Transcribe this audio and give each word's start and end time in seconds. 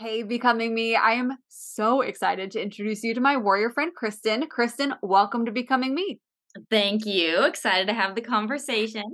Hey, 0.00 0.22
Becoming 0.22 0.72
Me. 0.72 0.96
I 0.96 1.12
am 1.12 1.36
so 1.48 2.00
excited 2.00 2.50
to 2.52 2.62
introduce 2.62 3.04
you 3.04 3.12
to 3.12 3.20
my 3.20 3.36
warrior 3.36 3.68
friend, 3.68 3.92
Kristin. 3.94 4.48
Kristin, 4.48 4.96
welcome 5.02 5.44
to 5.44 5.52
Becoming 5.52 5.94
Me. 5.94 6.18
Thank 6.70 7.04
you. 7.04 7.44
Excited 7.44 7.86
to 7.86 7.92
have 7.92 8.14
the 8.14 8.22
conversation. 8.22 9.04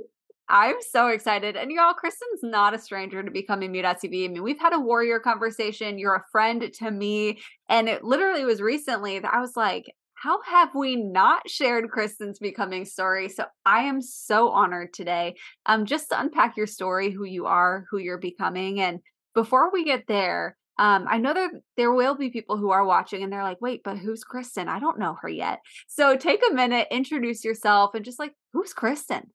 I'm 0.48 0.76
so 0.92 1.08
excited. 1.08 1.56
And 1.56 1.72
y'all, 1.72 1.92
Kristin's 1.92 2.44
not 2.44 2.72
a 2.72 2.78
stranger 2.78 3.20
to 3.20 3.32
becoming 3.32 3.72
me.tv. 3.72 4.26
I 4.26 4.28
mean, 4.28 4.44
we've 4.44 4.60
had 4.60 4.74
a 4.74 4.78
warrior 4.78 5.18
conversation. 5.18 5.98
You're 5.98 6.14
a 6.14 6.24
friend 6.30 6.70
to 6.74 6.90
me. 6.92 7.40
And 7.68 7.88
it 7.88 8.04
literally 8.04 8.44
was 8.44 8.60
recently 8.60 9.18
that 9.18 9.34
I 9.34 9.40
was 9.40 9.56
like, 9.56 9.86
how 10.14 10.40
have 10.42 10.72
we 10.72 10.94
not 10.94 11.50
shared 11.50 11.90
Kristin's 11.90 12.38
becoming 12.38 12.84
story? 12.84 13.28
So 13.28 13.46
I 13.64 13.80
am 13.80 14.00
so 14.00 14.50
honored 14.50 14.94
today 14.94 15.34
um, 15.66 15.84
just 15.84 16.10
to 16.10 16.20
unpack 16.20 16.56
your 16.56 16.68
story, 16.68 17.10
who 17.10 17.24
you 17.24 17.46
are, 17.46 17.86
who 17.90 17.98
you're 17.98 18.18
becoming. 18.18 18.80
And 18.80 19.00
before 19.34 19.72
we 19.72 19.82
get 19.82 20.04
there, 20.06 20.56
um, 20.78 21.06
I 21.08 21.18
know 21.18 21.32
there 21.32 21.50
there 21.76 21.92
will 21.92 22.16
be 22.16 22.30
people 22.30 22.56
who 22.56 22.70
are 22.70 22.84
watching 22.84 23.22
and 23.22 23.32
they're 23.32 23.42
like, 23.42 23.60
wait, 23.60 23.82
but 23.82 23.98
who's 23.98 24.24
Kristin? 24.24 24.68
I 24.68 24.78
don't 24.78 24.98
know 24.98 25.16
her 25.22 25.28
yet. 25.28 25.60
So 25.86 26.16
take 26.16 26.42
a 26.50 26.54
minute, 26.54 26.88
introduce 26.90 27.44
yourself, 27.44 27.94
and 27.94 28.04
just 28.04 28.18
like, 28.18 28.34
who's 28.52 28.74
Kristin? 28.74 29.26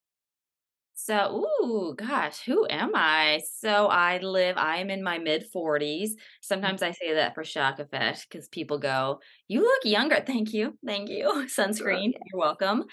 So, 0.94 1.48
ooh, 1.64 1.96
gosh, 1.98 2.44
who 2.46 2.68
am 2.70 2.92
I? 2.94 3.42
So 3.60 3.88
I 3.88 4.20
live, 4.20 4.56
I'm 4.58 4.92
in 4.92 5.02
my 5.02 5.18
mid 5.18 5.46
40s. 5.52 6.12
Mm. 6.12 6.16
Sometimes 6.42 6.84
I 6.84 6.92
say 6.92 7.16
that 7.16 7.34
for 7.34 7.44
shock 7.44 7.80
effect 7.80 8.28
because 8.30 8.48
people 8.50 8.78
go, 8.78 9.20
You 9.48 9.62
look 9.62 9.84
younger. 9.84 10.24
Thank 10.26 10.54
you. 10.54 10.78
Thank 10.86 11.10
you. 11.10 11.48
Sunscreen. 11.48 12.14
You're 12.14 12.40
welcome. 12.40 12.84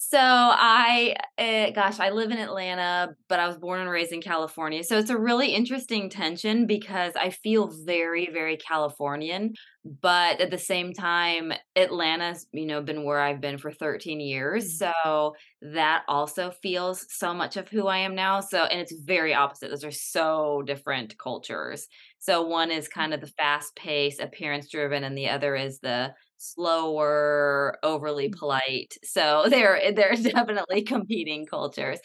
So 0.00 0.16
I, 0.20 1.16
uh, 1.38 1.70
gosh, 1.70 1.98
I 1.98 2.10
live 2.10 2.30
in 2.30 2.38
Atlanta, 2.38 3.16
but 3.28 3.40
I 3.40 3.48
was 3.48 3.58
born 3.58 3.80
and 3.80 3.90
raised 3.90 4.12
in 4.12 4.22
California. 4.22 4.84
So 4.84 4.96
it's 4.96 5.10
a 5.10 5.18
really 5.18 5.48
interesting 5.48 6.08
tension 6.08 6.68
because 6.68 7.14
I 7.16 7.30
feel 7.30 7.72
very, 7.84 8.30
very 8.32 8.56
Californian, 8.58 9.54
but 9.84 10.40
at 10.40 10.52
the 10.52 10.58
same 10.58 10.92
time, 10.92 11.52
Atlanta's, 11.74 12.46
you 12.52 12.66
know, 12.66 12.80
been 12.80 13.02
where 13.02 13.18
I've 13.20 13.40
been 13.40 13.58
for 13.58 13.72
13 13.72 14.20
years. 14.20 14.78
Mm-hmm. 14.80 14.92
So 14.92 15.34
that 15.62 16.04
also 16.06 16.52
feels 16.62 17.04
so 17.08 17.34
much 17.34 17.56
of 17.56 17.68
who 17.68 17.88
I 17.88 17.98
am 17.98 18.14
now. 18.14 18.38
So, 18.38 18.66
and 18.66 18.80
it's 18.80 18.94
very 18.94 19.34
opposite. 19.34 19.70
Those 19.70 19.84
are 19.84 19.90
so 19.90 20.62
different 20.64 21.18
cultures. 21.18 21.88
So 22.20 22.42
one 22.42 22.70
is 22.70 22.86
kind 22.86 23.12
of 23.12 23.20
the 23.20 23.26
fast 23.26 23.74
pace, 23.74 24.20
appearance 24.20 24.70
driven, 24.70 25.02
and 25.02 25.18
the 25.18 25.28
other 25.28 25.56
is 25.56 25.80
the 25.80 26.12
slower, 26.38 27.78
overly 27.82 28.28
mm. 28.30 28.38
polite. 28.38 28.94
So 29.04 29.46
they're 29.50 29.92
they're 29.92 30.16
definitely 30.16 30.82
competing 30.82 31.46
cultures. 31.46 31.98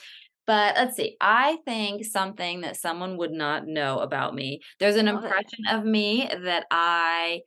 But 0.45 0.75
let's 0.75 0.97
see. 0.97 1.15
I 1.21 1.57
think 1.65 2.03
something 2.03 2.61
that 2.61 2.75
someone 2.75 3.17
would 3.17 3.31
not 3.31 3.65
know 3.65 3.99
about 3.99 4.35
me. 4.35 4.59
There's 4.79 4.97
an 4.97 5.07
impression 5.07 5.65
of 5.71 5.85
me 5.85 6.29
that 6.43 6.65
I 6.69 7.41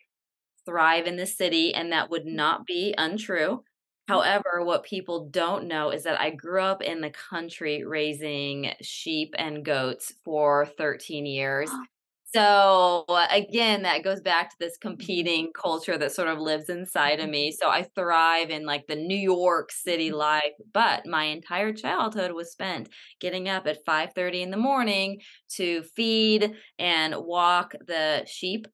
thrive 0.65 1.07
in 1.07 1.17
the 1.17 1.27
city 1.27 1.75
and 1.75 1.93
that 1.93 2.11
would 2.11 2.25
mm. 2.25 2.35
not 2.35 2.67
be 2.67 2.95
untrue. 2.97 3.49
Mm. 3.49 3.63
However, 4.09 4.63
what 4.63 4.85
people 4.85 5.29
don't 5.29 5.67
know 5.67 5.91
is 5.91 6.05
that 6.05 6.21
I 6.21 6.31
grew 6.31 6.63
up 6.63 6.83
in 6.83 7.01
the 7.01 7.11
country 7.11 7.85
raising 7.85 8.73
sheep 8.81 9.35
and 9.37 9.65
goats 9.65 10.15
for 10.25 10.67
13 10.79 11.27
years. 11.27 11.71
So 12.37 13.07
again, 13.31 13.81
that 13.85 14.05
goes 14.05 14.21
back 14.21 14.51
to 14.51 14.57
this 14.61 14.77
competing 14.77 15.53
culture 15.55 15.97
that 15.97 16.13
sort 16.13 16.29
of 16.29 16.39
lives 16.39 16.69
inside 16.69 17.19
of 17.19 17.31
me. 17.31 17.49
Mm-hmm. 17.49 17.65
So 17.65 17.71
I 17.71 17.85
thrive 17.95 18.51
in 18.51 18.67
like 18.67 18.87
the 18.87 18.95
New 18.95 19.17
York 19.17 19.73
City 19.73 20.11
mm-hmm. 20.11 20.19
life, 20.19 20.53
but 20.75 21.07
my 21.07 21.25
entire 21.25 21.73
childhood 21.73 22.33
was 22.33 22.53
spent 22.53 22.91
getting 23.21 23.49
up 23.49 23.67
at 23.67 23.83
5:30 23.87 24.43
in 24.43 24.51
the 24.51 24.59
morning 24.59 25.23
to 25.53 25.83
feed 25.83 26.53
and 26.79 27.15
walk 27.17 27.73
the 27.87 28.27
sheep 28.27 28.67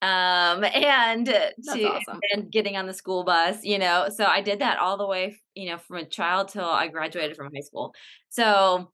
um 0.00 0.64
and 0.74 1.26
That's 1.26 1.72
to 1.74 1.84
awesome. 1.84 2.20
and 2.32 2.50
getting 2.50 2.76
on 2.76 2.86
the 2.86 2.92
school 2.92 3.24
bus 3.24 3.60
you 3.62 3.78
know 3.78 4.08
so 4.14 4.26
i 4.26 4.42
did 4.42 4.58
that 4.58 4.78
all 4.78 4.98
the 4.98 5.06
way 5.06 5.38
you 5.54 5.70
know 5.70 5.78
from 5.78 5.96
a 5.96 6.04
child 6.04 6.48
till 6.48 6.66
i 6.66 6.88
graduated 6.88 7.34
from 7.34 7.50
high 7.54 7.62
school 7.62 7.94
so 8.28 8.92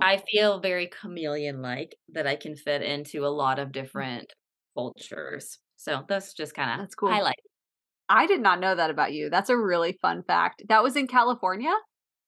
I 0.00 0.22
feel 0.30 0.60
very 0.60 0.88
chameleon 0.88 1.60
like 1.60 1.96
that 2.12 2.26
I 2.26 2.36
can 2.36 2.56
fit 2.56 2.82
into 2.82 3.26
a 3.26 3.28
lot 3.28 3.58
of 3.58 3.68
mm. 3.68 3.72
different 3.72 4.32
cultures. 4.74 5.58
So 5.76 6.04
that's 6.08 6.32
just 6.32 6.54
kind 6.54 6.70
of 6.70 6.78
that's 6.78 6.94
cool. 6.94 7.10
Highlight. 7.10 7.40
I 8.08 8.26
did 8.26 8.40
not 8.40 8.60
know 8.60 8.74
that 8.74 8.90
about 8.90 9.12
you. 9.12 9.30
That's 9.30 9.50
a 9.50 9.56
really 9.56 9.98
fun 10.00 10.22
fact. 10.22 10.62
That 10.68 10.82
was 10.82 10.96
in 10.96 11.06
California. 11.06 11.72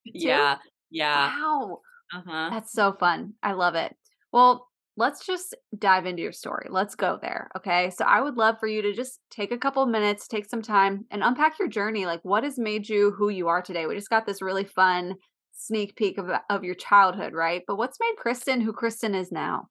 Too? 0.06 0.12
Yeah. 0.14 0.58
Yeah. 0.90 1.28
Wow. 1.28 1.80
Uh-huh. 2.14 2.50
That's 2.50 2.72
so 2.72 2.92
fun. 2.92 3.34
I 3.42 3.52
love 3.52 3.74
it. 3.74 3.94
Well, 4.32 4.66
let's 4.96 5.26
just 5.26 5.54
dive 5.78 6.06
into 6.06 6.22
your 6.22 6.32
story. 6.32 6.68
Let's 6.70 6.94
go 6.94 7.18
there. 7.20 7.50
Okay. 7.56 7.90
So 7.90 8.04
I 8.04 8.20
would 8.20 8.36
love 8.36 8.56
for 8.60 8.68
you 8.68 8.82
to 8.82 8.92
just 8.92 9.18
take 9.30 9.52
a 9.52 9.58
couple 9.58 9.84
minutes, 9.86 10.28
take 10.28 10.48
some 10.48 10.62
time 10.62 11.04
and 11.10 11.22
unpack 11.22 11.58
your 11.58 11.68
journey. 11.68 12.06
Like 12.06 12.20
what 12.22 12.44
has 12.44 12.58
made 12.58 12.88
you 12.88 13.12
who 13.12 13.28
you 13.28 13.48
are 13.48 13.62
today? 13.62 13.86
We 13.86 13.94
just 13.94 14.10
got 14.10 14.26
this 14.26 14.42
really 14.42 14.64
fun 14.64 15.14
sneak 15.54 15.96
peek 15.96 16.18
of, 16.18 16.30
of 16.50 16.64
your 16.64 16.74
childhood, 16.74 17.32
right? 17.32 17.62
But 17.66 17.76
what's 17.76 17.98
made 18.00 18.14
Kristin 18.22 18.62
who 18.62 18.72
Kristin 18.72 19.14
is 19.18 19.32
now? 19.32 19.68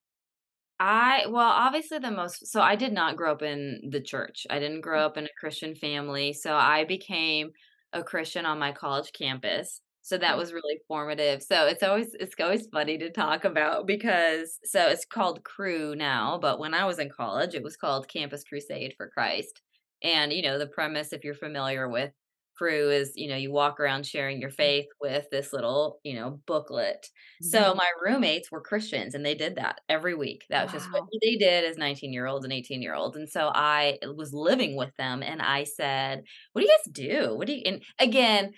I 0.80 1.28
well, 1.30 1.50
obviously 1.50 2.00
the 2.00 2.12
most 2.12 2.48
so 2.48 2.62
I 2.62 2.76
did 2.76 2.94
not 2.94 3.16
grow 3.16 3.32
up 3.32 3.42
in 3.42 3.90
the 3.90 4.02
church. 4.02 4.46
I 4.50 4.60
didn't 4.60 4.82
grow 4.82 5.00
mm. 5.00 5.06
up 5.06 5.18
in 5.18 5.26
a 5.26 5.40
Christian 5.40 5.76
family. 5.76 6.34
So 6.34 6.56
I 6.56 6.84
became 6.84 7.52
a 7.94 8.04
Christian 8.04 8.46
on 8.46 8.60
my 8.60 8.72
college 8.72 9.12
campus. 9.14 9.82
So 10.02 10.18
that 10.18 10.36
mm. 10.36 10.38
was 10.38 10.52
really 10.52 10.80
formative. 10.88 11.44
So 11.44 11.68
it's 11.68 11.84
always 11.84 12.14
it's 12.20 12.36
always 12.40 12.68
funny 12.68 12.98
to 12.98 13.12
talk 13.12 13.46
about 13.46 13.88
because 13.88 14.60
so 14.66 14.88
it's 14.88 15.06
called 15.06 15.44
Cru 15.44 15.96
now, 15.96 16.40
but 16.42 16.60
when 16.60 16.74
I 16.74 16.86
was 16.86 17.00
in 17.00 17.10
college, 17.10 17.54
it 17.54 17.64
was 17.64 17.78
called 17.78 18.10
Campus 18.10 18.44
Crusade 18.44 18.96
for 18.98 19.10
Christ. 19.10 19.62
And 20.02 20.34
you 20.34 20.42
know, 20.42 20.60
the 20.60 20.68
premise 20.68 21.14
if 21.14 21.24
you're 21.24 21.36
familiar 21.36 21.88
with 21.88 22.12
Cru 22.56 22.92
is 22.92 23.14
you 23.16 23.30
know 23.30 23.36
you 23.36 23.52
walk 23.52 23.80
around 23.80 24.06
sharing 24.06 24.40
your 24.40 24.50
mm. 24.50 24.56
faith 24.56 24.86
with 25.02 25.26
this 25.32 25.54
little 25.54 26.00
you 26.04 26.16
know 26.16 26.40
booklet 26.46 27.08
mm-hmm. 27.44 27.48
so 27.48 27.74
my 27.76 27.88
roommates 28.04 28.52
were 28.52 28.62
christians 28.62 29.16
and 29.16 29.26
they 29.26 29.36
did 29.36 29.56
that 29.56 29.82
every 29.90 30.16
week 30.16 30.46
that 30.50 30.64
was 30.64 30.74
wow. 30.74 30.80
just 30.80 30.92
what 30.92 31.04
they 31.22 31.36
did 31.36 31.66
as 31.66 31.78
19 31.78 32.14
year 32.14 32.26
olds 32.26 32.46
and 32.46 32.54
18 32.54 32.82
year 32.82 32.96
olds 32.96 33.18
and 33.18 33.30
so 33.30 33.52
i 33.54 33.98
was 34.16 34.34
living 34.34 34.76
with 34.76 34.96
them 34.98 35.24
and 35.24 35.42
i 35.42 35.64
said 35.64 36.24
what 36.54 36.62
do 36.62 36.68
you 36.68 36.78
guys 36.78 36.94
do 36.94 37.36
what 37.36 37.48
do 37.48 37.54
you 37.54 37.64
and 37.66 37.84
again 38.00 38.52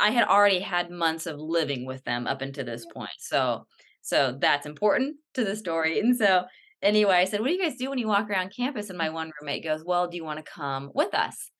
i 0.00 0.10
had 0.10 0.26
already 0.26 0.60
had 0.60 0.90
months 0.90 1.26
of 1.26 1.38
living 1.38 1.84
with 1.84 2.02
them 2.04 2.26
up 2.26 2.42
until 2.42 2.64
this 2.64 2.86
point 2.92 3.10
so 3.18 3.64
so 4.02 4.36
that's 4.40 4.66
important 4.66 5.16
to 5.34 5.44
the 5.44 5.56
story 5.56 5.98
and 6.00 6.16
so 6.16 6.44
anyway 6.82 7.16
i 7.16 7.24
said 7.24 7.40
what 7.40 7.48
do 7.48 7.54
you 7.54 7.62
guys 7.62 7.76
do 7.76 7.90
when 7.90 7.98
you 7.98 8.08
walk 8.08 8.28
around 8.28 8.52
campus 8.54 8.88
and 8.88 8.98
my 8.98 9.08
mm. 9.08 9.14
one 9.14 9.30
roommate 9.40 9.64
goes 9.64 9.84
well 9.84 10.08
do 10.08 10.16
you 10.16 10.24
want 10.24 10.44
to 10.44 10.52
come 10.52 10.90
with 10.94 11.14
us 11.14 11.51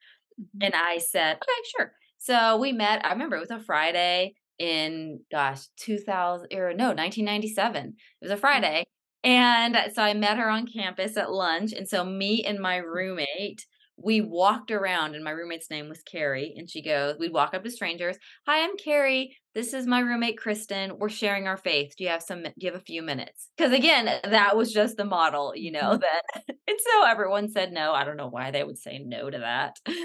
Mm-hmm. 0.42 0.62
And 0.62 0.75
I 0.75 0.98
said, 0.98 1.36
okay, 1.36 1.69
sure. 1.76 1.92
So 2.19 2.56
we 2.58 2.72
met, 2.72 3.04
I 3.04 3.12
remember 3.12 3.36
it 3.36 3.41
was 3.41 3.50
a 3.50 3.60
Friday 3.60 4.34
in, 4.58 5.21
gosh, 5.30 5.66
2000, 5.78 6.53
or 6.53 6.72
no, 6.72 6.89
1997. 6.89 7.86
It 7.86 7.94
was 8.21 8.30
a 8.30 8.34
mm-hmm. 8.34 8.41
Friday. 8.41 8.84
And 9.24 9.77
so 9.94 10.03
I 10.03 10.15
met 10.15 10.39
her 10.39 10.48
on 10.48 10.66
campus 10.66 11.16
at 11.16 11.33
lunch. 11.33 11.72
And 11.72 11.89
so 11.89 12.04
me 12.04 12.44
and 12.44 12.59
my 12.59 12.77
roommate, 12.77 13.66
we 14.03 14.21
walked 14.21 14.71
around 14.71 15.15
and 15.15 15.25
my 15.25 15.31
roommate's 15.31 15.71
name 15.71 15.89
was 15.89 16.03
Carrie. 16.03 16.54
And 16.57 16.69
she 16.69 16.83
goes, 16.83 17.16
we'd 17.19 17.33
walk 17.33 17.54
up 17.54 17.63
to 17.65 17.71
strangers. 17.71 18.16
Hi, 18.47 18.65
I'm 18.65 18.77
Carrie. 18.77 19.37
This 19.54 19.75
is 19.75 19.87
my 19.87 20.01
roommate, 20.01 20.39
Kristin. 20.39 20.99
We're 20.99 21.09
sharing 21.09 21.47
our 21.47 21.57
faith. 21.57 21.95
Do 21.97 22.04
you 22.04 22.10
have 22.10 22.22
some, 22.22 22.43
do 22.43 22.51
you 22.57 22.71
have 22.71 22.81
a 22.81 22.84
few 22.84 23.03
minutes? 23.03 23.49
Because 23.57 23.72
again, 23.72 24.07
that 24.25 24.57
was 24.57 24.72
just 24.72 24.97
the 24.97 25.04
model, 25.04 25.53
you 25.54 25.72
know, 25.72 25.81
mm-hmm. 25.81 26.01
that, 26.01 26.45
and 26.66 26.78
so 26.78 27.07
everyone 27.07 27.51
said 27.51 27.72
no. 27.72 27.93
I 27.93 28.04
don't 28.04 28.16
know 28.16 28.28
why 28.28 28.51
they 28.51 28.65
would 28.65 28.78
say 28.78 28.99
no 28.99 29.31
to 29.31 29.39
that. 29.39 29.77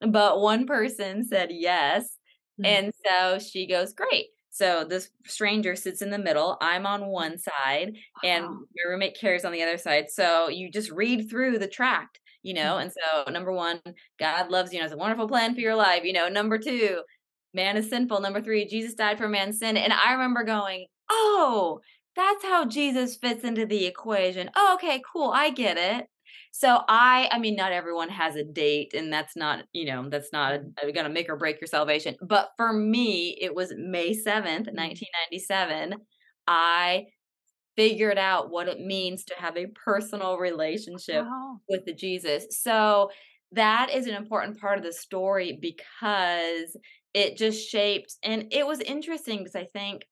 But 0.00 0.40
one 0.40 0.66
person 0.66 1.24
said 1.24 1.50
yes. 1.52 2.16
Mm-hmm. 2.60 2.64
And 2.64 2.92
so 3.04 3.38
she 3.38 3.68
goes, 3.68 3.92
great. 3.92 4.26
So 4.50 4.84
this 4.84 5.10
stranger 5.26 5.76
sits 5.76 6.02
in 6.02 6.10
the 6.10 6.18
middle. 6.18 6.58
I'm 6.60 6.86
on 6.86 7.06
one 7.06 7.38
side, 7.38 7.94
wow. 8.22 8.28
and 8.28 8.44
your 8.74 8.90
roommate 8.90 9.16
carries 9.18 9.44
on 9.44 9.52
the 9.52 9.62
other 9.62 9.78
side. 9.78 10.10
So 10.10 10.48
you 10.48 10.70
just 10.70 10.90
read 10.90 11.30
through 11.30 11.58
the 11.58 11.68
tract 11.68 12.20
you 12.42 12.54
know 12.54 12.74
mm-hmm. 12.74 12.82
and 12.82 12.92
so 12.92 13.30
number 13.30 13.52
one 13.52 13.80
god 14.18 14.50
loves 14.50 14.72
you 14.72 14.78
know 14.78 14.84
it's 14.84 14.94
a 14.94 14.96
wonderful 14.96 15.28
plan 15.28 15.54
for 15.54 15.60
your 15.60 15.74
life 15.74 16.04
you 16.04 16.12
know 16.12 16.28
number 16.28 16.58
two 16.58 17.00
man 17.54 17.76
is 17.76 17.88
sinful 17.88 18.20
number 18.20 18.40
three 18.40 18.66
jesus 18.66 18.94
died 18.94 19.18
for 19.18 19.28
man's 19.28 19.58
sin 19.58 19.76
and 19.76 19.92
i 19.92 20.12
remember 20.12 20.44
going 20.44 20.86
oh 21.10 21.80
that's 22.14 22.44
how 22.44 22.66
Jesus 22.66 23.16
fits 23.16 23.44
into 23.44 23.66
the 23.66 23.86
equation. 23.86 24.50
Oh, 24.54 24.74
okay, 24.74 25.02
cool. 25.12 25.30
I 25.30 25.50
get 25.50 25.78
it. 25.78 26.06
So 26.54 26.80
I 26.86 27.28
I 27.32 27.38
mean 27.38 27.56
not 27.56 27.72
everyone 27.72 28.10
has 28.10 28.36
a 28.36 28.44
date 28.44 28.92
and 28.94 29.10
that's 29.10 29.36
not, 29.36 29.64
you 29.72 29.86
know, 29.86 30.08
that's 30.10 30.32
not 30.32 30.60
mm-hmm. 30.60 30.90
going 30.92 31.06
to 31.06 31.12
make 31.12 31.30
or 31.30 31.36
break 31.36 31.60
your 31.60 31.68
salvation. 31.68 32.16
But 32.20 32.50
for 32.58 32.72
me, 32.72 33.38
it 33.40 33.54
was 33.54 33.72
May 33.76 34.10
7th, 34.10 34.68
1997. 34.68 35.90
Mm-hmm. 35.90 35.98
I 36.46 37.06
figured 37.76 38.18
out 38.18 38.50
what 38.50 38.68
it 38.68 38.80
means 38.80 39.24
to 39.26 39.34
have 39.36 39.56
a 39.56 39.66
personal 39.68 40.38
relationship 40.38 41.28
Wow. 41.28 41.62
with 41.68 41.84
the 41.86 41.94
Jesus. 41.94 42.46
So 42.62 43.10
that 43.52 43.90
is 43.90 44.06
an 44.06 44.14
important 44.14 44.58
part 44.60 44.78
of 44.78 44.84
the 44.84 44.92
story 44.92 45.58
because 45.60 46.76
it 47.14 47.36
just 47.36 47.68
shaped 47.68 48.16
and 48.22 48.48
it 48.52 48.66
was 48.66 48.80
interesting 48.80 49.38
because 49.38 49.56
I 49.56 49.64
think 49.66 50.06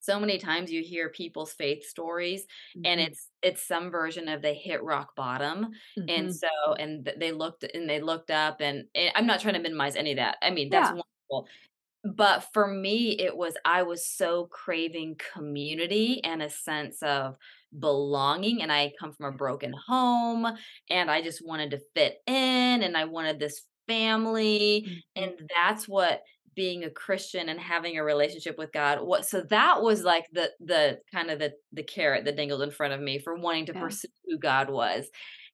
so 0.00 0.20
many 0.20 0.38
times 0.38 0.70
you 0.70 0.82
hear 0.82 1.10
people's 1.10 1.52
faith 1.52 1.84
stories 1.84 2.46
and 2.84 3.00
Mhm. 3.00 3.00
it's 3.00 3.30
it's 3.42 3.66
some 3.66 3.90
version 3.90 4.28
of 4.28 4.42
they 4.42 4.54
hit 4.54 4.82
rock 4.84 5.16
bottom 5.16 5.70
and 6.06 6.32
Mhm. 6.32 6.34
so 6.34 6.48
and 6.78 7.10
they 7.18 7.32
looked 7.32 7.64
and 7.64 7.88
they 7.90 8.00
looked 8.00 8.30
up 8.30 8.60
and, 8.60 8.84
and 8.94 9.10
i'm 9.16 9.26
not 9.26 9.40
trying 9.40 9.54
to 9.54 9.60
minimize 9.60 9.96
any 9.96 10.12
of 10.12 10.16
that 10.16 10.36
i 10.42 10.50
mean 10.50 10.70
that's 10.70 10.90
Yeah. 10.90 10.92
wonderful 10.92 11.48
but 12.04 12.44
for 12.52 12.66
me 12.66 13.16
it 13.18 13.36
was 13.36 13.54
i 13.64 13.82
was 13.82 14.06
so 14.06 14.46
craving 14.50 15.16
community 15.34 16.22
and 16.24 16.42
a 16.42 16.50
sense 16.50 17.02
of 17.02 17.36
belonging 17.78 18.62
and 18.62 18.72
i 18.72 18.92
come 18.98 19.12
from 19.12 19.34
a 19.34 19.36
broken 19.36 19.74
home 19.86 20.46
and 20.90 21.10
i 21.10 21.20
just 21.20 21.46
wanted 21.46 21.70
to 21.70 21.80
fit 21.94 22.18
in 22.26 22.82
and 22.82 22.96
i 22.96 23.04
wanted 23.04 23.38
this 23.38 23.62
family 23.88 25.02
and 25.14 25.32
mm-hmm. 25.32 25.46
that's 25.54 25.88
what 25.88 26.22
being 26.56 26.84
a 26.84 26.90
Christian 26.90 27.50
and 27.50 27.60
having 27.60 27.98
a 27.98 28.02
relationship 28.02 28.56
with 28.58 28.72
God. 28.72 28.98
What 29.02 29.26
so 29.26 29.42
that 29.50 29.82
was 29.82 30.02
like 30.02 30.24
the 30.32 30.50
the 30.58 30.98
kind 31.14 31.30
of 31.30 31.38
the 31.38 31.52
the 31.72 31.82
carrot 31.82 32.24
that 32.24 32.36
dangled 32.36 32.62
in 32.62 32.70
front 32.70 32.94
of 32.94 33.00
me 33.00 33.18
for 33.18 33.36
wanting 33.36 33.66
to 33.66 33.74
Yeah. 33.74 33.80
pursue 33.80 34.08
who 34.24 34.38
God 34.38 34.70
was. 34.70 35.06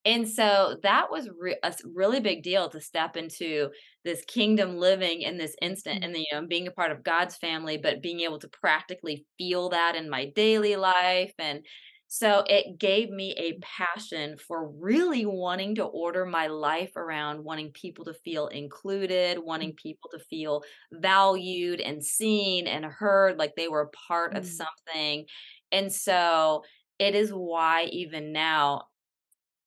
And 0.04 0.28
so 0.28 0.78
that 0.82 1.10
was 1.10 1.28
re- 1.38 1.58
a 1.62 1.72
really 1.84 2.19
big 2.20 2.43
deal 2.43 2.69
to 2.70 2.81
step 2.81 3.16
into 3.16 3.70
this 4.04 4.25
kingdom 4.25 4.76
living 4.76 5.22
in 5.22 5.38
this 5.38 5.54
instant 5.62 6.00
Mhm. 6.00 6.04
and 6.04 6.16
you 6.16 6.25
know 6.32 6.46
being 6.46 6.66
a 6.66 6.72
part 6.72 6.90
of 6.90 7.04
God's 7.04 7.37
family 7.37 7.78
but 7.78 8.02
being 8.02 8.20
able 8.20 8.38
to 8.40 8.49
practically 8.49 9.25
feel 9.38 9.69
that 9.70 9.94
in 9.94 10.10
my 10.10 10.26
daily 10.34 10.75
life 10.76 11.32
and 11.38 11.64
so 12.08 12.44
it 12.46 12.78
gave 12.78 13.08
me 13.08 13.32
a 13.38 13.58
passion 13.62 14.37
for 14.37 14.69
really 14.69 15.25
wanting 15.25 15.75
to 15.76 15.84
order 15.84 16.26
my 16.26 16.46
life 16.46 16.94
around 16.96 17.43
wanting 17.43 17.72
people 17.72 18.04
to 18.04 18.12
feel 18.12 18.49
included, 18.49 19.38
wanting 19.38 19.72
people 19.75 20.10
to 20.12 20.19
feel 20.19 20.62
valued 20.93 21.81
and 21.81 22.04
seen 22.04 22.66
and 22.66 22.84
heard 22.84 23.38
like 23.38 23.54
they 23.56 23.69
were 23.69 23.81
a 23.82 23.88
part 24.08 24.37
of 24.37 24.44
Mhm. 24.44 24.46
something. 24.46 25.25
And 25.70 25.90
so 25.90 26.64
it 26.99 27.14
is 27.14 27.31
why 27.31 27.84
even 27.84 28.31
now 28.32 28.88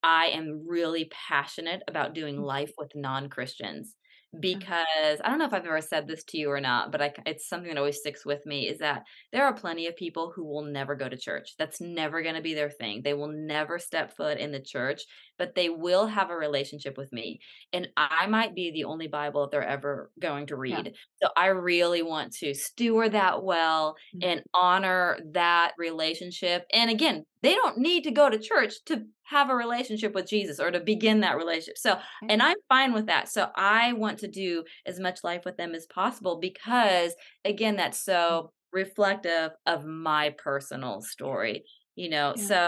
I 0.05 0.27
am 0.27 0.65
really 0.67 1.09
passionate 1.11 1.83
about 1.89 2.15
doing 2.15 2.37
Mhm. 2.37 2.43
life 2.43 2.73
with 2.77 2.95
non-Christians 2.95 3.95
Yeah. 4.24 4.24
Because 4.39 5.21
I 5.23 5.29
don't 5.29 5.39
know 5.39 5.45
if 5.45 5.53
I've 5.53 5.65
ever 5.65 5.81
said 5.81 6.07
this 6.07 6.23
to 6.25 6.37
you 6.37 6.49
or 6.51 6.59
not, 6.61 6.91
but 6.91 7.01
I, 7.01 7.13
it's 7.25 7.47
something 7.47 7.69
that 7.69 7.77
always 7.77 7.97
sticks 7.99 8.25
with 8.25 8.45
me 8.45 8.67
is 8.67 8.79
that 8.79 9.03
there 9.31 9.45
are 9.45 9.53
plenty 9.53 9.87
of 9.87 9.95
people 9.95 10.31
who 10.35 10.43
will 10.45 10.63
never 10.63 10.95
go 10.95 11.09
to 11.09 11.17
church. 11.17 11.55
That's 11.57 11.81
never 11.81 12.21
going 12.21 12.35
to 12.35 12.41
be 12.41 12.53
their 12.53 12.69
thing. 12.69 13.01
They 13.03 13.13
will 13.13 13.27
never 13.31 13.79
step 13.79 14.15
foot 14.15 14.37
in 14.37 14.51
the 14.51 14.61
church, 14.61 15.03
but 15.37 15.55
they 15.55 15.69
will 15.69 16.07
have 16.07 16.29
a 16.29 16.35
relationship 16.37 16.97
with 16.97 17.11
me. 17.11 17.39
And 17.73 17.89
I 17.97 18.27
might 18.27 18.55
be 18.55 18.71
the 18.71 18.85
only 18.85 19.07
Bible 19.07 19.41
that 19.41 19.51
they're 19.51 19.63
ever 19.63 20.11
going 20.19 20.47
to 20.47 20.55
Yeah. 20.65 20.83
read. 20.83 20.95
So 21.21 21.29
I 21.35 21.47
really 21.47 22.01
want 22.01 22.33
to 22.37 22.53
steward 22.53 23.11
that 23.13 23.43
well 23.43 23.95
Mhm. 24.13 24.21
and 24.21 24.43
honor 24.53 25.19
that 25.33 25.73
relationship. 25.77 26.65
And 26.73 26.89
again, 26.89 27.25
they 27.41 27.53
don't 27.53 27.77
need 27.77 28.03
to 28.05 28.11
go 28.11 28.29
to 28.29 28.39
church 28.39 28.73
to 28.85 29.05
have 29.23 29.49
a 29.49 29.55
relationship 29.55 30.13
with 30.13 30.27
Jesus 30.27 30.59
or 30.59 30.71
to 30.71 30.79
begin 30.79 31.21
that 31.21 31.37
relationship. 31.37 31.77
So, 31.77 31.99
and 32.27 32.41
I'm 32.41 32.57
fine 32.69 32.93
with 32.93 33.07
that. 33.07 33.29
So, 33.29 33.49
I 33.55 33.93
want 33.93 34.19
to 34.19 34.24
do 34.27 34.63
as 34.85 34.99
much 34.99 35.23
life 35.23 35.43
with 35.45 35.57
them 35.57 35.75
as 35.75 35.85
possible 35.87 36.39
because, 36.39 37.13
again, 37.45 37.75
that's 37.77 37.99
so 38.03 38.51
reflective 38.73 39.51
of 39.65 39.85
my 39.85 40.31
personal 40.37 41.01
story, 41.01 41.63
you 41.95 42.09
know. 42.09 42.35
Yeah. 42.35 42.49
So, 42.49 42.67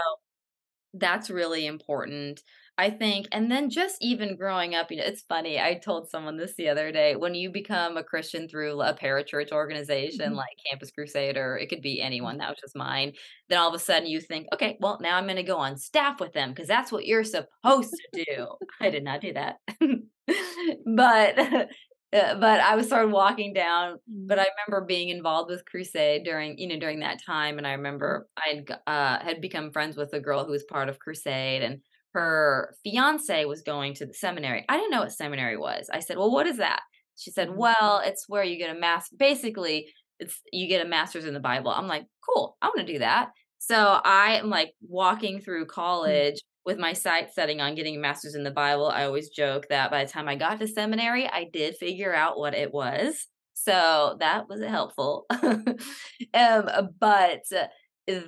that's 0.94 1.30
really 1.30 1.66
important. 1.66 2.42
I 2.78 2.90
think, 2.90 3.26
and 3.32 3.50
then 3.50 3.70
just 3.70 3.96
even 4.00 4.36
growing 4.36 4.74
up, 4.74 4.90
you 4.90 4.96
know, 4.98 5.04
it's 5.04 5.22
funny. 5.22 5.60
I 5.60 5.74
told 5.74 6.08
someone 6.08 6.36
this 6.36 6.54
the 6.56 6.68
other 6.68 6.92
day. 6.92 7.16
When 7.16 7.34
you 7.34 7.50
become 7.50 7.96
a 7.96 8.04
Christian 8.04 8.48
through 8.48 8.80
a 8.82 8.94
parachurch 8.94 9.50
organization 9.52 10.34
Mhm. 10.34 10.36
like 10.36 10.56
Campus 10.70 10.90
Crusade, 10.92 11.36
or 11.36 11.58
it 11.58 11.68
could 11.68 11.82
be 11.82 12.00
anyone, 12.00 12.38
that 12.38 12.48
was 12.50 12.58
just 12.60 12.76
mine, 12.76 13.14
then 13.48 13.58
all 13.58 13.68
of 13.68 13.74
a 13.74 13.78
sudden 13.80 14.08
you 14.08 14.20
think, 14.20 14.46
okay, 14.54 14.78
well, 14.80 14.98
now 15.02 15.16
I'm 15.16 15.24
going 15.24 15.36
to 15.36 15.42
go 15.42 15.58
on 15.58 15.76
staff 15.76 16.20
with 16.20 16.32
them 16.34 16.50
because 16.50 16.68
that's 16.68 16.92
what 16.92 17.04
you're 17.06 17.24
supposed 17.24 17.96
to 18.14 18.24
do. 18.24 18.46
I 18.80 18.90
did 18.90 19.02
not 19.04 19.20
do 19.20 19.32
that. 19.34 19.56
but, 20.86 21.38
uh, 21.38 21.66
but 22.12 22.60
I 22.60 22.76
was 22.76 22.86
started 22.86 23.12
walking 23.12 23.52
down 23.52 23.98
but 24.26 24.38
Mhm. 24.38 24.40
I 24.40 24.46
remember 24.68 24.84
being 24.86 25.08
involved 25.08 25.50
with 25.50 25.64
Crusade 25.64 26.22
during, 26.24 26.58
you 26.58 26.68
know, 26.68 26.78
during 26.78 27.00
that 27.00 27.18
time, 27.24 27.56
and 27.56 27.66
I 27.66 27.72
remember 27.72 28.28
I 28.36 28.56
had 28.56 28.78
uh, 28.86 29.24
had 29.24 29.40
become 29.40 29.72
friends 29.72 29.96
with 29.96 30.12
a 30.12 30.20
girl 30.20 30.44
who 30.44 30.50
was 30.52 30.64
part 30.64 30.90
of 30.90 30.98
Crusade, 30.98 31.62
and 31.62 31.80
her 32.12 32.74
fiance 32.84 33.46
was 33.46 33.62
going 33.62 33.94
to 33.94 34.04
the 34.06 34.12
seminary. 34.12 34.66
I 34.68 34.76
didn't 34.76 34.90
know 34.90 35.00
what 35.00 35.12
seminary 35.12 35.56
was. 35.56 35.88
I 35.90 36.00
said, 36.00 36.18
"Well, 36.18 36.30
what 36.30 36.46
is 36.46 36.58
that?" 36.58 36.80
She 37.16 37.30
said, 37.30 37.50
Mhm. 37.50 37.56
"Well, 37.56 38.02
it's 38.04 38.28
where 38.28 38.44
you 38.44 38.58
get 38.58 38.74
a 38.76 38.78
mass. 38.78 39.08
Basically, 39.10 39.92
it's 40.20 40.40
you 40.52 40.68
get 40.68 40.84
a 40.84 40.88
master's 40.88 41.24
in 41.24 41.32
the 41.34 41.40
Bible." 41.40 41.70
I'm 41.70 41.86
like, 41.88 42.04
"Cool, 42.28 42.58
I 42.60 42.66
want 42.66 42.80
to 42.86 42.92
do 42.92 42.98
that." 42.98 43.30
So 43.58 44.00
I 44.04 44.34
am 44.34 44.50
like 44.50 44.74
walking 44.82 45.40
through 45.40 45.66
Mhm. 46.04 46.22
college 46.22 46.40
with 46.64 46.78
my 46.78 46.92
sights 46.92 47.34
setting 47.34 47.60
on 47.60 47.74
getting 47.74 47.96
a 47.96 47.98
master's 47.98 48.34
in 48.34 48.44
the 48.44 48.50
Bible. 48.50 48.88
I 48.88 49.04
always 49.04 49.30
joke 49.30 49.66
that 49.70 49.90
by 49.90 50.04
the 50.04 50.10
time 50.10 50.28
I 50.28 50.36
got 50.36 50.60
to 50.60 50.68
seminary, 50.68 51.26
I 51.26 51.46
did 51.52 51.76
figure 51.76 52.14
out 52.14 52.38
what 52.38 52.54
it 52.54 52.72
was. 52.72 53.26
So 53.54 54.16
that 54.20 54.48
was 54.48 54.62
helpful. 54.62 55.26
um, 55.32 56.68
but 57.00 57.42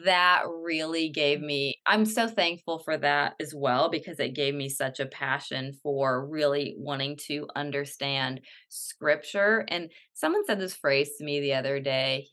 that 0.05 0.43
really 0.47 1.09
gave 1.09 1.41
me, 1.41 1.81
I'm 1.87 2.05
so 2.05 2.29
thankful 2.29 2.81
for 2.81 2.99
that 2.99 3.35
as 3.41 3.55
well 3.55 3.89
because 3.89 4.19
it 4.19 4.35
gave 4.35 4.55
me 4.55 4.69
such 4.69 5.01
a 5.01 5.07
passion 5.07 5.73
for 5.83 6.27
really 6.27 6.75
wanting 6.77 7.19
to 7.29 7.47
understand 7.57 8.41
scripture. 8.69 9.65
And 9.69 9.91
someone 10.13 10.45
said 10.45 10.61
this 10.61 10.75
phrase 10.75 11.17
to 11.19 11.25
me 11.25 11.41
the 11.41 11.55
other 11.55 11.81
day. 11.81 12.29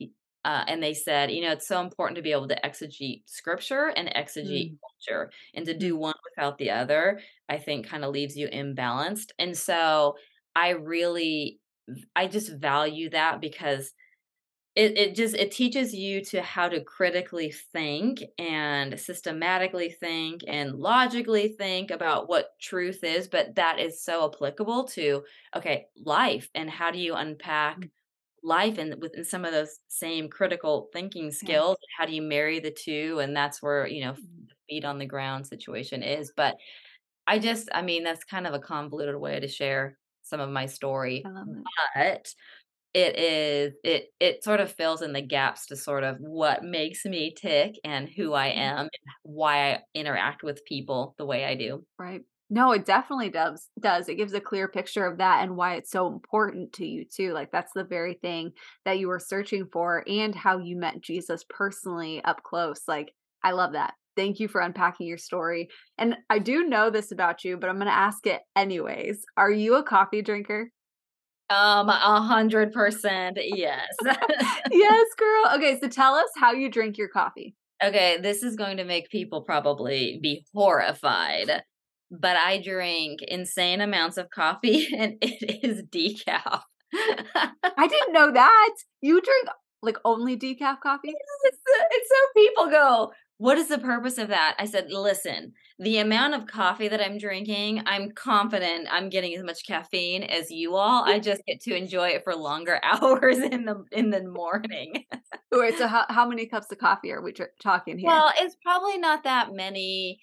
Uh, 0.48 0.64
and 0.68 0.82
they 0.82 0.94
said, 0.94 1.30
you 1.30 1.42
know, 1.42 1.52
it's 1.52 1.68
so 1.68 1.80
important 1.82 2.16
to 2.16 2.22
be 2.22 2.32
able 2.32 2.48
to 2.48 2.60
exegete 2.64 3.22
scripture 3.28 3.88
and 3.96 4.08
exegete 4.10 4.70
Mm. 4.70 4.78
culture, 4.82 5.30
and 5.54 5.66
to 5.66 5.74
Mm. 5.74 5.78
do 5.78 5.96
one 5.96 6.14
without 6.24 6.58
the 6.58 6.70
other, 6.70 7.20
I 7.50 7.58
think 7.58 7.86
kind 7.86 8.04
of 8.04 8.12
leaves 8.12 8.36
you 8.36 8.48
imbalanced. 8.48 9.30
And 9.38 9.56
so 9.58 10.16
I 10.56 10.70
really 10.70 11.60
I 12.16 12.28
just 12.28 12.52
value 12.52 13.10
that 13.10 13.40
because 13.42 13.92
it 14.76 14.96
it 14.98 15.14
just 15.16 15.34
it 15.34 15.50
teaches 15.50 15.94
you 15.94 16.24
to 16.26 16.42
how 16.42 16.68
to 16.68 16.82
critically 16.84 17.50
think 17.52 18.22
and 18.38 18.98
systematically 19.00 19.90
think 19.90 20.42
and 20.46 20.74
logically 20.76 21.48
think 21.48 21.90
about 21.90 22.28
what 22.28 22.50
truth 22.60 23.02
is, 23.04 23.28
but 23.28 23.54
that 23.56 23.80
is 23.80 24.02
so 24.02 24.30
applicable 24.32 24.84
to 24.88 25.24
okay, 25.56 25.86
life 25.96 26.50
and 26.54 26.70
how 26.70 26.90
do 26.90 26.98
you 26.98 27.14
unpack 27.14 27.78
Mm. 27.78 27.90
Life 28.42 28.78
and 28.78 29.00
within 29.02 29.24
some 29.24 29.44
of 29.44 29.52
those 29.52 29.80
same 29.88 30.28
critical 30.30 30.88
thinking 30.92 31.30
Yeah. 31.40 31.60
skills, 31.60 31.76
how 31.98 32.06
do 32.06 32.14
you 32.14 32.22
marry 32.22 32.60
the 32.60 32.70
two? 32.70 33.18
And 33.20 33.36
that's 33.36 33.62
where, 33.62 33.86
you 33.86 34.02
know, 34.04 34.16
Mhm. 34.16 34.48
feet 34.68 34.84
on 34.84 34.98
the 34.98 35.06
ground 35.06 35.46
situation 35.46 36.02
is. 36.02 36.32
But 36.36 36.56
I 37.26 37.38
just 37.38 37.68
I 37.74 37.82
mean, 37.82 38.04
that's 38.04 38.24
kind 38.24 38.46
of 38.46 38.54
a 38.54 38.60
convoluted 38.60 39.16
way 39.16 39.40
to 39.40 39.48
share 39.48 39.98
some 40.22 40.40
of 40.40 40.50
my 40.50 40.66
story, 40.66 41.24
I 41.24 41.28
love 41.28 41.48
it. 41.48 41.68
but 42.04 42.34
it 42.94 43.16
is 43.18 43.74
it 43.84 44.08
it 44.20 44.44
sort 44.44 44.60
of 44.60 44.72
fills 44.72 45.02
in 45.02 45.12
the 45.12 45.22
gaps 45.22 45.66
to 45.66 45.76
sort 45.76 46.04
of 46.04 46.18
what 46.20 46.64
makes 46.64 47.04
me 47.04 47.34
tick 47.34 47.76
and 47.84 48.08
who 48.08 48.32
I 48.34 48.48
Mhm. 48.54 48.72
am 48.72 48.80
and 48.80 49.14
why 49.24 49.72
I 49.74 49.82
interact 49.94 50.42
with 50.42 50.64
people 50.66 51.14
the 51.18 51.26
way 51.26 51.44
I 51.44 51.54
do. 51.56 51.86
Right. 51.98 52.24
No, 52.50 52.72
it 52.72 52.86
definitely 52.86 53.28
does 53.28 53.68
does. 53.80 54.08
It 54.08 54.16
gives 54.16 54.32
a 54.32 54.40
clear 54.40 54.68
picture 54.68 55.06
of 55.06 55.18
that 55.18 55.42
and 55.42 55.56
why 55.56 55.74
it's 55.74 55.90
so 55.90 56.06
important 56.06 56.72
to 56.74 56.86
you 56.86 57.04
too. 57.04 57.32
Like 57.32 57.50
that's 57.52 57.72
the 57.74 57.84
very 57.84 58.14
thing 58.14 58.52
that 58.84 58.98
you 58.98 59.08
were 59.08 59.18
searching 59.18 59.66
for 59.70 60.02
and 60.08 60.34
how 60.34 60.58
you 60.58 60.76
met 60.76 61.02
Jesus 61.02 61.44
personally 61.48 62.22
up 62.24 62.42
close. 62.42 62.82
Like 62.88 63.12
I 63.42 63.52
love 63.52 63.72
that. 63.72 63.94
Thank 64.16 64.40
you 64.40 64.48
for 64.48 64.60
unpacking 64.60 65.06
your 65.06 65.18
story. 65.18 65.68
And 65.96 66.16
I 66.28 66.38
do 66.38 66.64
know 66.64 66.90
this 66.90 67.12
about 67.12 67.44
you, 67.44 67.56
but 67.56 67.70
I'm 67.70 67.76
going 67.76 67.86
to 67.86 67.92
ask 67.94 68.26
it 68.26 68.40
anyways. 68.56 69.24
Are 69.36 69.50
you 69.50 69.76
a 69.76 69.84
coffee 69.84 70.22
drinker? 70.22 70.72
Um, 71.50 71.88
a 71.88 72.28
100% 72.28 73.32
yes. 73.36 73.86
yes, 74.72 75.06
girl. 75.16 75.54
Okay, 75.54 75.78
so 75.80 75.88
tell 75.88 76.14
us 76.14 76.28
how 76.36 76.52
you 76.52 76.68
drink 76.68 76.98
your 76.98 77.08
coffee. 77.08 77.54
Okay, 77.82 78.18
this 78.20 78.42
is 78.42 78.56
going 78.56 78.78
to 78.78 78.84
make 78.84 79.08
people 79.08 79.42
probably 79.42 80.18
be 80.20 80.44
horrified, 80.52 81.62
but 82.10 82.36
I 82.36 82.60
drink 82.60 83.20
insane 83.22 83.80
amounts 83.80 84.16
of 84.16 84.30
coffee 84.30 84.88
and 84.96 85.14
it 85.20 85.64
is 85.64 85.82
decaf. 85.90 86.62
I 86.94 87.86
didn't 87.86 88.12
know 88.12 88.32
that. 88.32 88.74
You 89.00 89.20
drink 89.20 89.48
Like 89.82 89.98
only 90.04 90.36
decaf 90.36 90.80
coffee? 90.80 91.14
It's, 91.14 91.58
it's 91.90 92.08
so 92.08 92.16
people 92.34 92.70
go, 92.70 93.12
what 93.38 93.56
is 93.56 93.68
the 93.68 93.78
purpose 93.78 94.18
of 94.18 94.28
that? 94.28 94.56
I 94.58 94.64
said, 94.64 94.90
listen, 94.90 95.52
the 95.78 95.98
amount 95.98 96.34
of 96.34 96.48
coffee 96.48 96.88
that 96.88 97.00
I'm 97.00 97.18
drinking, 97.18 97.82
I'm 97.86 98.10
confident 98.10 98.88
I'm 98.90 99.08
getting 99.10 99.36
as 99.36 99.44
much 99.44 99.64
caffeine 99.64 100.24
as 100.24 100.50
you 100.50 100.74
all. 100.74 101.04
I 101.04 101.20
just 101.20 101.42
get 101.46 101.60
to 101.62 101.76
enjoy 101.76 102.08
it 102.08 102.24
for 102.24 102.34
longer 102.34 102.80
hours 102.82 103.38
in 103.38 103.64
the 103.64 103.84
in 103.92 104.10
the 104.10 104.24
morning. 104.24 105.04
Wait, 105.52 105.78
so 105.78 105.86
how, 105.86 106.04
how 106.08 106.28
many 106.28 106.46
cups 106.46 106.72
of 106.72 106.78
coffee 106.78 107.12
are 107.12 107.22
we 107.22 107.32
tr- 107.32 107.44
talking 107.62 107.96
here? 107.96 108.08
Well, 108.08 108.32
it's 108.38 108.56
probably 108.62 108.98
not 108.98 109.22
that 109.22 109.52
many. 109.52 110.20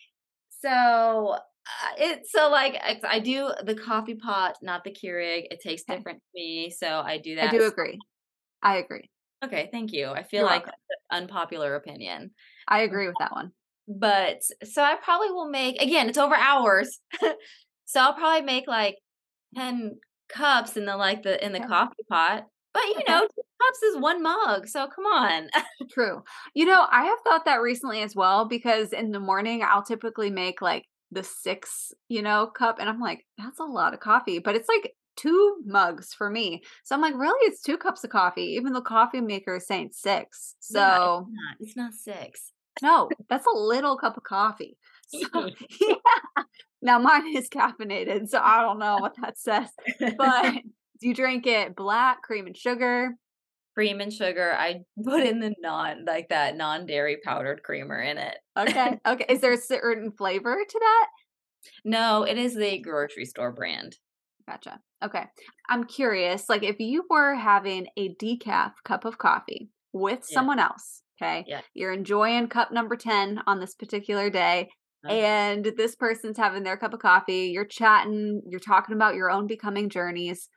So 0.62 1.38
uh, 1.66 1.92
it's 1.98 2.32
so 2.32 2.50
like 2.50 2.80
I, 3.04 3.20
do 3.20 3.52
the 3.64 3.76
coffee 3.76 4.16
pot, 4.16 4.58
not 4.62 4.84
the 4.84 4.92
Keurig. 4.92 5.48
It 5.50 5.60
tastes 5.62 5.86
Okay. 5.90 5.98
different 5.98 6.20
to 6.20 6.26
me, 6.36 6.70
so 6.70 7.02
I 7.06 7.18
do 7.18 7.36
that. 7.36 7.54
I 7.54 7.58
do 7.58 7.66
agree. 7.66 8.02
I 8.62 8.78
agree. 8.78 9.10
Okay, 9.44 9.70
thank 9.72 9.94
you. 9.94 10.08
I 10.08 10.24
feel 10.24 10.42
You're 10.42 10.50
like 10.50 10.66
unpopular 11.12 11.76
opinion. 11.76 12.32
I 12.68 12.82
agree 12.82 13.08
with 13.08 13.18
that 13.20 13.32
one. 13.32 13.52
But 13.88 14.42
so 14.64 14.82
I 14.82 14.96
probably 14.96 15.32
will 15.32 15.50
make 15.50 15.82
again, 15.82 16.10
it's 16.10 16.18
over 16.18 16.36
hours. 16.36 17.00
so 17.86 18.00
I'll 18.00 18.14
probably 18.14 18.42
make 18.42 18.68
like 18.68 18.98
10 19.56 20.00
cups 20.30 20.78
in 20.78 20.86
the 20.86 20.98
like 20.98 21.24
the 21.24 21.44
in 21.44 21.52
the 21.54 21.60
Okay. 21.60 21.68
coffee 21.68 22.04
pot. 22.10 22.46
But 22.74 22.84
you 22.86 22.96
Okay. 22.98 23.14
know, 23.14 23.22
two 23.22 23.42
cups 23.62 23.84
is 23.84 23.98
one 23.98 24.22
mug. 24.24 24.68
So 24.68 24.88
come 24.88 25.06
on. 25.06 25.50
True. 25.92 26.24
You 26.54 26.66
know, 26.66 26.86
I 26.90 27.06
have 27.06 27.20
thought 27.24 27.46
that 27.46 27.62
recently 27.62 28.02
as 28.02 28.16
well 28.16 28.46
because 28.46 28.92
in 28.92 29.12
the 29.12 29.20
morning 29.20 29.64
I'll 29.64 29.84
typically 29.84 30.30
make 30.30 30.62
like 30.62 30.86
the 31.16 31.24
six, 31.24 31.92
you 32.10 32.22
know, 32.22 32.46
cup, 32.48 32.78
and 32.80 32.88
I'm 32.88 33.00
like, 33.00 33.26
that's 33.40 33.60
a 33.60 33.64
lot 33.64 33.96
of 33.96 34.00
coffee, 34.00 34.40
but 34.40 34.56
it's 34.56 34.70
like 34.70 34.94
two 35.18 35.58
mugs 35.66 36.14
for 36.14 36.30
me. 36.30 36.62
So 36.84 36.94
I'm 36.96 37.02
like, 37.02 37.16
really, 37.16 37.40
it's 37.48 37.62
two 37.64 37.78
cups 37.78 38.04
of 38.04 38.12
coffee, 38.12 38.56
even 38.58 38.74
the 38.74 38.82
coffee 38.82 39.22
maker 39.22 39.56
is 39.56 39.66
saying 39.68 39.90
six. 39.94 40.56
Yeah, 40.70 40.96
it's 40.96 40.96
So 40.96 41.28
not. 41.32 41.58
It's 41.62 41.76
not 41.78 41.94
six. 41.94 42.52
no, 42.84 43.10
that's 43.30 43.48
a 43.48 43.58
little 43.58 43.98
cup 43.98 44.18
of 44.18 44.24
coffee. 44.24 44.78
So 45.08 45.50
yeah. 45.82 46.44
Now 46.82 47.00
mine 47.00 47.36
is 47.38 47.48
caffeinated, 47.50 48.28
so 48.28 48.40
I 48.40 48.62
don't 48.64 48.80
know 48.80 48.98
what 48.98 49.16
that 49.22 49.38
says. 49.40 49.70
But 50.18 50.54
do 51.00 51.08
you 51.08 51.14
drink 51.14 51.46
it 51.48 51.76
black, 51.76 52.22
cream 52.24 52.48
and 52.48 52.58
sugar? 52.58 53.12
Cream 53.76 54.00
and 54.02 54.12
sugar. 54.12 54.54
I 54.58 54.82
put 55.04 55.24
in 55.24 55.40
the 55.40 55.54
non 55.62 56.06
like 56.06 56.30
that 56.30 56.58
non-dairy 56.58 57.18
powdered 57.24 57.62
creamer 57.64 58.00
in 58.02 58.18
it. 58.18 58.38
Okay. 58.58 59.00
Okay. 59.08 59.26
Is 59.30 59.42
there 59.42 59.54
a 59.54 59.58
certain 59.58 60.12
flavor 60.12 60.58
to 60.68 60.80
that? 60.80 61.08
No, 61.84 62.24
it 62.24 62.38
is 62.38 62.56
the 62.56 62.80
grocery 62.80 63.26
store 63.26 63.52
brand. 63.52 63.98
Gotcha. 64.48 64.80
Okay. 65.04 65.24
I'm 65.70 65.84
curious, 65.86 66.48
like 66.50 66.64
if 66.64 66.80
you 66.80 67.04
were 67.10 67.36
having 67.36 67.88
a 67.98 68.16
decaf 68.16 68.72
cup 68.84 69.04
of 69.06 69.18
coffee 69.18 69.70
with 69.92 70.20
Yeah. 70.30 70.36
someone 70.36 70.60
else, 70.60 71.02
okay? 71.22 71.44
Yeah. 71.48 71.62
You're 71.74 71.94
enjoying 71.94 72.48
cup 72.48 72.72
number 72.72 72.96
10 72.96 73.42
on 73.48 73.60
this 73.60 73.74
particular 73.76 74.30
day, 74.30 74.70
Uh. 75.08 75.12
and 75.14 75.66
this 75.78 75.96
person's 75.96 76.38
having 76.38 76.64
their 76.64 76.78
cup 76.78 76.94
of 76.94 77.00
coffee, 77.00 77.50
you're 77.54 77.66
chatting, 77.66 78.42
you're 78.48 78.60
talking 78.60 78.96
about 78.96 79.16
your 79.16 79.32
own 79.32 79.48
becoming 79.48 79.90
journeys. 79.90 80.48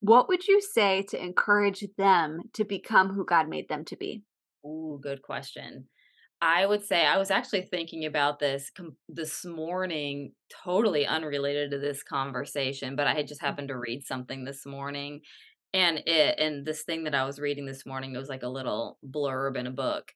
What 0.00 0.28
would 0.28 0.46
you 0.46 0.60
say 0.60 1.02
to 1.08 1.22
encourage 1.22 1.84
them 1.96 2.42
to 2.54 2.64
become 2.64 3.10
who 3.10 3.24
God 3.24 3.48
made 3.48 3.68
them 3.68 3.84
to 3.86 3.96
be? 3.96 4.22
Ooh, 4.64 4.98
good 5.02 5.22
question. 5.22 5.86
I 6.40 6.66
would 6.66 6.84
say 6.84 7.04
I 7.04 7.18
was 7.18 7.32
actually 7.32 7.62
thinking 7.62 8.04
about 8.04 8.38
this 8.38 8.70
com- 8.76 8.96
this 9.08 9.44
morning, 9.44 10.32
totally 10.64 11.04
unrelated 11.04 11.72
to 11.72 11.78
this 11.78 12.02
conversation, 12.04 12.94
but 12.94 13.08
I 13.08 13.14
had 13.14 13.26
just 13.26 13.40
mm. 13.40 13.46
happened 13.46 13.68
to 13.68 13.76
read 13.76 14.04
something 14.04 14.44
this 14.44 14.64
morning, 14.64 15.22
and 15.74 15.98
it 16.06 16.38
and 16.38 16.64
this 16.64 16.84
thing 16.84 17.04
that 17.04 17.14
I 17.14 17.24
was 17.24 17.40
reading 17.40 17.66
this 17.66 17.84
morning 17.84 18.14
it 18.14 18.18
was 18.18 18.28
like 18.28 18.44
a 18.44 18.48
little 18.48 18.98
blurb 19.04 19.56
in 19.56 19.66
a 19.66 19.72
book, 19.72 20.12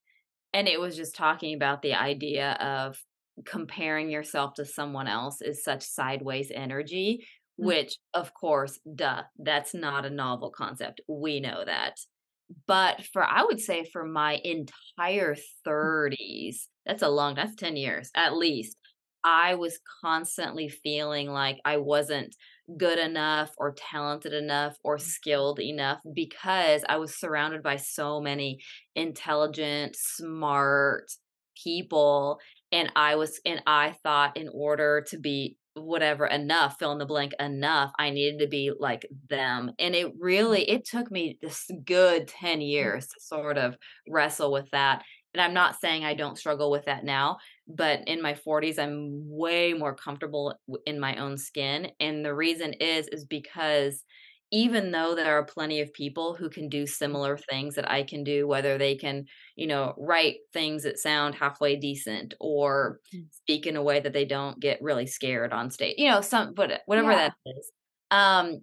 and 0.53 0.69
it 0.69 0.81
was 0.81 0.97
just 0.97 1.17
talking 1.17 1.55
about 1.55 1.83
the 1.83 1.95
idea 1.95 2.53
of 2.53 3.03
comparing 3.45 4.11
yourself 4.11 4.55
to 4.55 4.65
someone 4.65 5.09
else 5.09 5.41
is 5.41 5.65
such 5.65 5.83
sideways 5.83 6.53
energy, 6.55 7.27
Mm. 7.62 7.66
which 7.66 7.99
of 8.14 8.35
course, 8.35 8.81
duh, 8.95 9.23
that's 9.38 9.75
not 9.75 10.04
a 10.07 10.11
novel 10.11 10.50
concept. 10.50 11.00
We 11.09 11.40
know 11.40 11.64
that. 11.64 11.99
But 12.66 13.04
for 13.12 13.25
I 13.25 13.45
would 13.45 13.61
say 13.61 13.85
for 13.85 14.04
my 14.04 14.40
entire 14.45 15.37
30s, 15.64 16.69
that's 16.87 17.02
a 17.02 17.09
long 17.09 17.35
that's 17.35 17.54
10 17.57 17.76
years 17.76 18.11
at 18.14 18.37
least. 18.37 18.76
I 19.25 19.54
was 19.54 19.78
constantly 20.04 20.69
feeling 20.69 21.28
like 21.31 21.59
I 21.64 21.76
wasn't 21.76 22.35
good 22.76 22.99
enough 22.99 23.52
or 23.57 23.73
talented 23.75 24.33
enough 24.33 24.76
or 24.85 24.99
skilled 24.99 25.61
enough 25.61 26.00
because 26.14 26.83
I 26.88 26.97
was 26.97 27.19
surrounded 27.19 27.62
by 27.62 27.76
so 27.76 28.21
many 28.21 28.59
intelligent, 28.97 29.97
smart 29.97 31.11
people 31.62 32.38
and 32.73 32.90
I 32.97 33.16
was 33.16 33.40
and 33.47 33.62
I 33.66 33.95
thought 34.02 34.37
in 34.37 34.49
order 34.52 35.04
to 35.09 35.19
be 35.19 35.57
whatever 35.75 36.26
enough 36.26 36.79
fill 36.79 36.93
in 36.93 36.99
the 36.99 37.07
blank 37.07 37.33
enough 37.41 37.93
I 37.99 38.11
needed 38.11 38.41
to 38.41 38.47
be 38.47 38.73
like 38.79 39.07
them 39.29 39.73
and 39.79 39.95
it 39.95 40.12
really 40.19 40.61
mm-hmm. 40.61 40.76
it 40.76 40.85
took 40.85 41.11
me 41.11 41.38
this 41.41 41.71
good 41.85 42.29
10 42.29 42.59
mm-hmm. 42.59 42.61
years 42.61 43.07
to 43.09 43.21
sort 43.21 43.59
of 43.59 43.76
wrestle 44.09 44.52
with 44.52 44.71
that 44.73 45.02
and 45.35 45.41
I'm 45.41 45.55
not 45.55 45.81
saying 45.81 46.05
I 46.05 46.14
don't 46.14 46.38
struggle 46.38 46.71
with 46.71 46.85
that 46.87 47.05
now 47.05 47.38
but 47.67 48.07
in 48.07 48.21
my 48.21 48.35
40s 48.35 48.79
I'm 48.79 49.23
way 49.29 49.73
more 49.73 49.95
comfortable 49.95 50.55
in 50.87 51.00
my 51.00 51.17
own 51.17 51.38
skin 51.38 51.91
and 52.00 52.25
the 52.25 52.35
reason 52.35 52.75
is 52.75 53.09
is 53.09 53.25
because 53.25 54.05
even 54.52 54.90
though 54.90 55.14
there 55.14 55.38
are 55.38 55.44
plenty 55.44 55.80
of 55.80 55.92
people 55.94 56.35
who 56.37 56.50
can 56.50 56.68
do 56.68 56.87
similar 56.87 57.37
things 57.38 57.75
that 57.75 57.90
I 57.90 58.02
can 58.04 58.23
do 58.25 58.47
whether 58.47 58.78
they 58.78 58.97
can 58.97 59.26
you 59.56 59.66
know 59.66 59.94
write 59.99 60.37
things 60.52 60.82
that 60.85 60.99
sound 60.99 61.35
halfway 61.35 61.76
decent 61.76 62.35
or 62.40 63.00
Mm. 63.14 63.28
speak 63.30 63.66
in 63.66 63.76
a 63.76 63.82
way 63.82 64.00
that 64.00 64.12
they 64.12 64.25
don't 64.25 64.61
get 64.61 64.80
really 64.82 65.06
scared 65.06 65.52
on 65.52 65.71
stage 65.71 65.94
you 65.99 66.09
know 66.09 66.21
some 66.21 66.54
but 66.54 66.82
whatever 66.87 67.14
Yeah. 67.14 67.16
that 67.16 67.35
is 67.47 67.73
um 68.11 68.61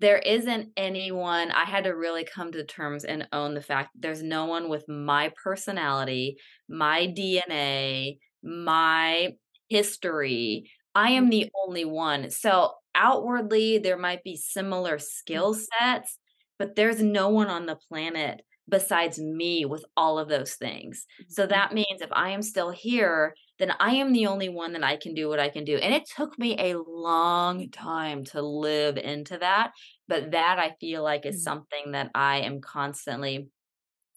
there 0.00 0.18
isn't 0.18 0.72
anyone 0.78 1.50
I 1.50 1.64
had 1.64 1.84
to 1.84 1.90
really 1.90 2.24
come 2.24 2.52
to 2.52 2.64
terms 2.64 3.04
and 3.04 3.28
own 3.32 3.52
the 3.54 3.60
fact 3.60 3.90
there's 3.94 4.22
no 4.22 4.46
one 4.46 4.70
with 4.70 4.88
my 4.88 5.30
personality, 5.42 6.38
my 6.70 7.06
DNA, 7.06 8.18
my 8.42 9.36
history. 9.68 10.70
I 10.94 11.10
am 11.10 11.28
the 11.28 11.50
only 11.66 11.84
one. 11.84 12.30
So 12.30 12.72
outwardly 13.00 13.78
there 13.78 13.98
might 13.98 14.24
be 14.24 14.36
similar 14.36 14.98
skill 14.98 15.54
sets, 15.54 16.18
but 16.58 16.76
there's 16.76 17.02
no 17.02 17.28
one 17.30 17.48
on 17.48 17.66
the 17.66 17.76
planet 17.76 18.42
besides 18.68 19.18
me 19.18 19.64
with 19.64 19.84
all 19.96 20.18
of 20.18 20.28
those 20.28 20.54
things. 20.54 21.04
So 21.28 21.46
that 21.46 21.74
means 21.74 22.02
if 22.02 22.10
I 22.12 22.30
am 22.30 22.42
still 22.42 22.70
here, 22.70 23.34
then 23.58 23.72
I 23.80 23.94
am 23.96 24.12
the 24.12 24.26
only 24.26 24.48
one 24.48 24.72
that 24.74 24.84
I 24.84 24.96
can 24.96 25.14
do 25.14 25.28
what 25.28 25.40
I 25.40 25.48
can 25.48 25.64
do. 25.64 25.76
And 25.76 25.94
it 25.94 26.04
took 26.16 26.38
me 26.38 26.56
a 26.58 26.78
long 26.78 27.70
time 27.70 28.24
to 28.26 28.42
live 28.42 28.96
into 28.96 29.38
that. 29.38 29.72
But 30.08 30.32
that 30.32 30.58
I 30.60 30.76
feel 30.80 31.02
like 31.02 31.26
is 31.26 31.42
Mhm. 31.42 31.42
something 31.42 31.92
that 31.92 32.10
I 32.14 32.40
am 32.40 32.60
constantly 32.60 33.50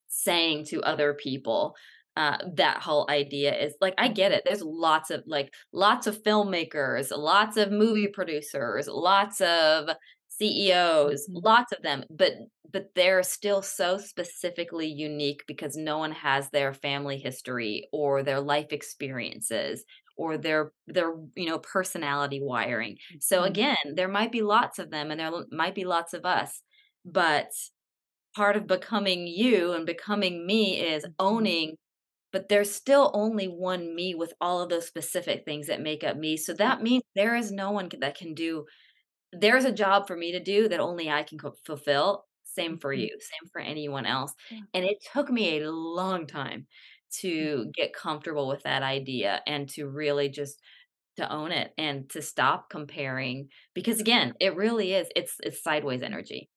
saying 0.07 0.65
to 0.65 0.81
other 0.83 1.13
people. 1.15 1.75
Uh, 2.15 2.37
that 2.55 2.81
whole 2.81 3.07
idea 3.09 3.55
is 3.55 3.75
like, 3.81 3.95
I 3.97 4.07
get 4.07 4.31
it. 4.31 4.43
There's 4.45 4.61
lots 4.61 5.09
of 5.09 5.23
like, 5.25 5.51
lots 5.71 6.05
of 6.05 6.21
filmmakers, 6.21 7.09
lots 7.15 7.57
of 7.57 7.71
movie 7.71 8.07
producers, 8.07 8.87
lots 8.87 9.41
of 9.41 9.89
CEOs, 10.27 11.27
Mhm. 11.27 11.43
lots 11.43 11.71
of 11.71 11.81
them, 11.81 12.03
but 12.11 12.33
but 12.71 12.89
they're 12.95 13.23
still 13.23 13.61
so 13.61 13.97
specifically 13.97 14.87
unique 14.87 15.43
because 15.47 15.75
no 15.75 15.97
one 15.97 16.11
has 16.11 16.49
their 16.49 16.73
family 16.73 17.17
history 17.17 17.87
or 17.91 18.23
their 18.23 18.39
life 18.41 18.67
experiences 18.71 19.83
or 20.17 20.37
their 20.37 20.71
their 20.87 21.13
you 21.35 21.47
know 21.47 21.59
personality 21.59 22.39
wiring. 22.41 22.97
So 23.19 23.43
Mhm. 23.43 23.43
again, 23.43 23.75
there 23.95 24.07
might 24.07 24.31
be 24.31 24.41
lots 24.43 24.77
of 24.79 24.91
them 24.91 25.09
and 25.11 25.19
there 25.19 25.31
might 25.51 25.75
be 25.75 25.83
lots 25.85 26.13
of 26.13 26.25
us, 26.25 26.61
but 27.05 27.49
part 28.35 28.55
of 28.55 28.67
becoming 28.67 29.27
you 29.27 29.73
and 29.73 29.85
becoming 29.85 30.45
me 30.45 30.79
is 30.79 31.05
Mhm. 31.05 31.17
owning 31.19 31.77
but 32.33 32.49
there's 32.49 32.73
still 32.73 33.11
only 33.15 33.47
one 33.47 33.95
me 33.95 34.15
with 34.15 34.33
all 34.41 34.61
of 34.61 34.69
those 34.69 34.87
specific 34.87 35.45
things 35.45 35.67
that 35.67 35.81
make 35.81 36.03
up 36.03 36.17
me. 36.17 36.37
So 36.37 36.53
that 36.55 36.83
means 36.83 37.03
there 37.15 37.35
is 37.37 37.51
no 37.53 37.71
one 37.71 37.89
that 38.01 38.17
can 38.17 38.35
do 38.35 38.65
there's 39.31 39.65
a 39.65 39.71
job 39.71 40.07
for 40.07 40.15
me 40.15 40.31
to 40.31 40.39
do 40.39 40.67
that 40.69 40.79
only 40.79 41.09
I 41.09 41.23
can 41.23 41.39
fulfill. 41.65 42.25
Same 42.43 42.77
for 42.79 42.93
Mhm. 42.93 42.93
you, 42.93 43.09
same 43.19 43.49
for 43.51 43.61
anyone 43.61 44.05
else. 44.05 44.33
And 44.73 44.85
it 44.85 44.97
took 45.13 45.29
me 45.31 45.57
a 45.61 45.71
long 45.71 46.27
time 46.27 46.67
to 47.21 47.65
Mhm. 47.65 47.73
get 47.73 47.93
comfortable 47.93 48.47
with 48.47 48.63
that 48.63 48.83
idea 48.83 49.41
and 49.47 49.67
to 49.69 49.87
really 49.87 50.29
just 50.29 50.59
to 51.17 51.31
own 51.31 51.51
it 51.51 51.73
and 51.77 52.09
to 52.11 52.21
stop 52.21 52.69
comparing 52.69 53.49
because 53.75 53.99
again, 54.01 54.33
it 54.39 54.55
really 54.55 54.93
is 54.93 55.09
it's 55.15 55.35
it's 55.43 55.61
sideways 55.63 56.01
energy. 56.03 56.49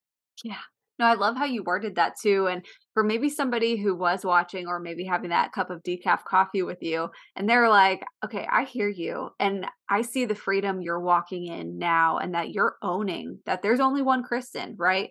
Yeah. 0.42 0.60
No, 0.98 1.06
I 1.06 1.14
love 1.14 1.36
how 1.36 1.44
you 1.44 1.62
worded 1.62 1.96
that 1.96 2.14
too. 2.20 2.46
And 2.46 2.64
for 2.94 3.02
maybe 3.04 3.28
somebody 3.28 3.76
who 3.76 3.94
was 3.94 4.24
watching 4.24 4.66
or 4.66 4.80
maybe 4.80 5.04
having 5.04 5.30
that 5.30 5.52
cup 5.52 5.68
of 5.70 5.82
decaf 5.82 6.24
coffee 6.24 6.62
with 6.62 6.78
you, 6.80 7.08
and 7.36 7.48
they're 7.48 7.68
like, 7.68 8.02
okay, 8.24 8.46
I 8.50 8.64
hear 8.64 8.88
you. 8.88 9.28
And 9.38 9.66
I 9.90 10.02
see 10.02 10.24
the 10.24 10.34
freedom 10.34 10.80
you're 10.80 11.00
walking 11.00 11.46
in 11.46 11.78
now 11.78 12.16
and 12.18 12.34
that 12.34 12.50
you're 12.50 12.76
owning 12.82 13.40
that 13.44 13.62
there's 13.62 13.80
only 13.80 14.00
one 14.00 14.24
Kristin, 14.24 14.74
right? 14.78 15.10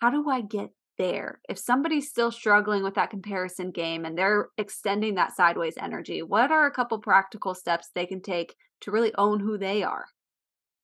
How 0.00 0.10
do 0.10 0.28
I 0.30 0.40
get 0.40 0.70
there, 0.98 1.40
if 1.48 1.58
somebody's 1.58 2.08
still 2.08 2.32
struggling 2.32 2.82
with 2.82 2.94
that 2.94 3.10
comparison 3.10 3.70
game 3.70 4.04
and 4.04 4.18
they're 4.18 4.48
extending 4.58 5.14
that 5.14 5.34
sideways 5.36 5.74
energy, 5.80 6.22
what 6.22 6.50
are 6.50 6.66
a 6.66 6.72
couple 6.72 6.98
practical 6.98 7.54
steps 7.54 7.90
they 7.94 8.04
can 8.04 8.20
take 8.20 8.54
to 8.80 8.90
really 8.90 9.14
own 9.16 9.40
who 9.40 9.56
they 9.56 9.82
are? 9.82 10.06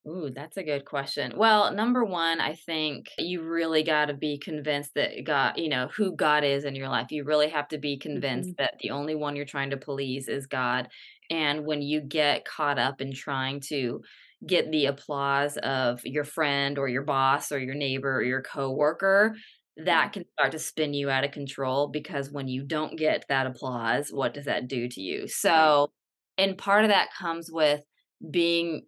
Ooh, 0.07 0.29
that's 0.29 0.55
a 0.57 0.63
good 0.63 0.85
question. 0.85 1.33
Well, 1.35 1.73
number 1.73 2.05
one, 2.05 2.39
I 2.39 2.53
think 2.53 3.07
you 3.17 3.41
really 3.41 3.81
got 3.81 4.05
to 4.05 4.13
be 4.13 4.37
convinced 4.37 4.93
that 4.93 5.23
God, 5.23 5.57
you 5.57 5.67
know, 5.67 5.87
who 5.87 6.15
God 6.15 6.43
is 6.43 6.63
in 6.63 6.75
your 6.75 6.89
life. 6.89 7.11
You 7.11 7.23
really 7.23 7.49
have 7.49 7.67
to 7.69 7.79
be 7.79 7.97
convinced 7.97 8.51
Mhm. 8.51 8.57
that 8.59 8.75
the 8.79 8.91
only 8.91 9.15
one 9.15 9.35
you're 9.35 9.45
trying 9.45 9.71
to 9.71 9.77
please 9.77 10.27
is 10.27 10.45
God. 10.45 10.89
And 11.31 11.65
when 11.65 11.81
you 11.81 12.01
get 12.01 12.45
caught 12.45 12.77
up 12.77 13.01
in 13.01 13.13
trying 13.13 13.61
to 13.61 14.03
get 14.45 14.69
the 14.69 14.85
applause 14.85 15.57
of 15.57 16.05
your 16.05 16.23
friend 16.23 16.77
or 16.77 16.87
your 16.87 17.01
boss 17.03 17.51
or 17.51 17.57
your 17.57 17.73
neighbor 17.73 18.15
or 18.17 18.23
your 18.23 18.43
coworker, 18.43 19.35
that 19.77 20.13
can 20.13 20.23
start 20.33 20.51
to 20.51 20.59
spin 20.59 20.93
you 20.93 21.09
out 21.09 21.23
of 21.23 21.31
control 21.31 21.87
because 21.87 22.29
when 22.31 22.47
you 22.47 22.63
don't 22.63 22.95
get 22.95 23.25
that 23.27 23.47
applause, 23.47 24.09
what 24.13 24.35
does 24.35 24.45
that 24.45 24.67
do 24.67 24.87
to 24.87 25.01
you? 25.01 25.27
So, 25.27 25.91
and 26.37 26.55
part 26.57 26.83
of 26.85 26.89
that 26.91 27.09
comes 27.17 27.49
with 27.51 27.83
being 28.29 28.85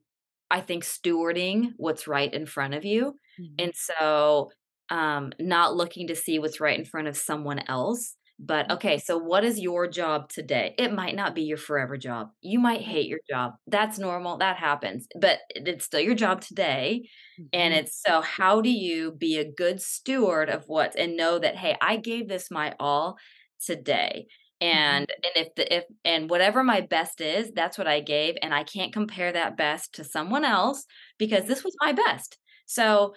I 0.52 0.62
think 0.62 0.84
stewarding 0.84 1.74
what's 1.78 2.08
right 2.08 2.34
in 2.34 2.46
front 2.46 2.74
of 2.74 2.86
you. 2.86 3.16
Mhm. 3.38 3.60
And 3.60 3.74
so, 3.76 4.52
um, 4.90 5.32
not 5.40 5.76
looking 5.76 6.08
to 6.08 6.16
see 6.16 6.40
what's 6.40 6.60
right 6.62 6.78
in 6.80 6.86
front 6.86 7.08
of 7.08 7.18
someone 7.18 7.60
else, 7.68 8.16
but 8.40 8.70
Mhm. 8.70 8.72
okay, 8.72 8.98
so 9.00 9.18
what 9.18 9.44
is 9.44 9.60
your 9.60 9.88
job 9.88 10.30
today? 10.30 10.76
It 10.78 10.94
might 10.94 11.16
not 11.16 11.36
be 11.36 11.42
your 11.44 11.58
forever 11.58 11.98
job. 11.98 12.30
You 12.42 12.60
might 12.60 12.82
hate 12.82 13.08
your 13.08 13.20
job. 13.30 13.56
That's 13.68 14.00
normal. 14.00 14.38
That 14.38 14.58
happens. 14.58 15.08
But 15.20 15.40
it's 15.50 15.86
still 15.86 16.00
your 16.00 16.16
job 16.16 16.42
today. 16.42 17.10
And 17.54 17.74
Mhm. 17.74 17.74
it's 17.74 18.02
so 18.06 18.22
how 18.22 18.62
do 18.62 18.70
you 18.70 19.12
be 19.14 19.38
a 19.38 19.50
good 19.52 19.82
steward 19.82 20.50
of 20.50 20.66
what 20.68 20.96
and 20.98 21.18
know 21.18 21.40
that 21.40 21.56
hey, 21.58 21.78
I 21.82 21.98
gave 21.98 22.28
this 22.28 22.52
my 22.52 22.76
all 22.80 23.18
today. 23.66 24.28
Mhm. 24.74 25.02
And 25.02 25.10
and 25.12 25.34
if 25.36 25.54
the 25.56 25.74
if 25.76 25.84
and 26.04 26.30
whatever 26.30 26.64
my 26.64 26.82
best 26.82 27.22
is, 27.22 27.52
that's 27.54 27.78
what 27.78 27.88
I 27.88 28.00
gave, 28.02 28.36
and 28.42 28.54
I 28.54 28.64
can't 28.64 28.94
compare 28.94 29.32
that 29.32 29.58
best 29.58 29.94
to 29.96 30.04
someone 30.04 30.44
else 30.46 30.86
because 31.20 31.46
this 31.46 31.64
was 31.64 31.76
my 31.82 31.94
best. 31.94 32.38
So 32.66 33.14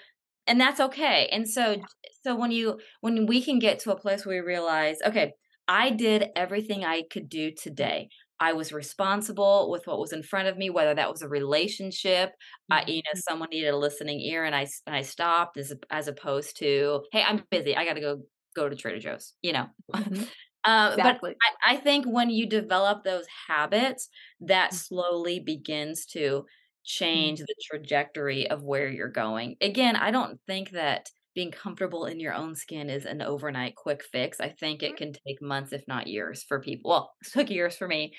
and 0.46 0.60
that's 0.60 0.80
okay. 0.80 1.28
And 1.32 1.48
so 1.48 1.76
so 2.24 2.34
when 2.36 2.50
you 2.50 2.80
when 3.00 3.26
we 3.26 3.42
can 3.42 3.58
get 3.58 3.78
to 3.80 3.92
a 3.92 3.98
place 4.00 4.26
where 4.26 4.42
we 4.42 4.46
realize, 4.46 4.98
okay, 5.06 5.32
I 5.68 5.90
did 5.90 6.28
everything 6.36 6.84
I 6.84 7.04
could 7.10 7.28
do 7.28 7.52
today. 7.52 8.08
I 8.40 8.52
was 8.54 8.72
responsible 8.72 9.70
with 9.70 9.86
what 9.86 9.98
was 9.98 10.12
in 10.12 10.22
front 10.22 10.48
of 10.48 10.56
me, 10.58 10.70
whether 10.70 10.94
that 10.94 11.10
was 11.10 11.22
a 11.22 11.28
relationship, 11.28 12.32
I, 12.70 12.84
you 12.86 12.96
know, 13.06 13.12
Mhm. 13.14 13.22
someone 13.28 13.50
needed 13.50 13.68
a 13.68 13.76
listening 13.76 14.20
ear, 14.20 14.44
and 14.44 14.54
I 14.54 14.66
and 14.86 14.96
I 14.96 15.02
stopped 15.02 15.56
as 15.58 15.72
as 15.90 16.08
opposed 16.08 16.56
to, 16.58 17.04
hey, 17.12 17.22
I'm 17.22 17.44
busy, 17.50 17.76
I 17.76 17.84
got 17.84 17.94
to 17.94 18.00
go 18.00 18.22
go 18.56 18.68
to 18.68 18.76
Trader 18.76 18.98
Joe's, 18.98 19.34
you 19.42 19.52
know. 19.52 19.66
Mhm. 19.94 20.30
Uh, 20.64 20.98
but 20.98 21.22
I, 21.64 21.74
I 21.74 21.76
think 21.76 22.04
when 22.06 22.30
you 22.30 22.46
develop 22.46 23.02
those 23.04 23.26
habits, 23.48 24.08
that 24.40 24.72
Mhm. 24.72 24.80
slowly 24.90 25.40
begins 25.40 26.06
to 26.06 26.46
change 26.84 27.40
Mhm. 27.40 27.46
the 27.46 27.54
trajectory 27.62 28.48
of 28.50 28.62
where 28.62 28.88
you're 28.88 29.08
going. 29.08 29.56
Again, 29.60 29.96
I 29.96 30.10
don't 30.10 30.40
think 30.46 30.70
that 30.70 31.10
being 31.34 31.50
comfortable 31.52 32.06
in 32.06 32.18
your 32.20 32.34
own 32.34 32.54
skin 32.56 32.90
is 32.90 33.06
an 33.06 33.22
overnight 33.22 33.76
quick 33.76 34.02
fix. 34.04 34.40
I 34.40 34.48
think 34.48 34.82
it 34.82 34.96
can 34.96 35.12
take 35.12 35.40
months, 35.40 35.72
if 35.72 35.84
not 35.86 36.08
years, 36.08 36.42
for 36.42 36.60
people. 36.60 36.90
Well, 36.90 37.14
it 37.22 37.28
took 37.32 37.50
years 37.50 37.76
for 37.76 37.86
me. 37.88 38.14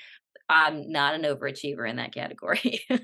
I'm 0.49 0.91
not 0.91 1.15
an 1.15 1.23
overachiever 1.23 1.89
in 1.89 1.97
that 1.97 2.13
category. 2.13 2.81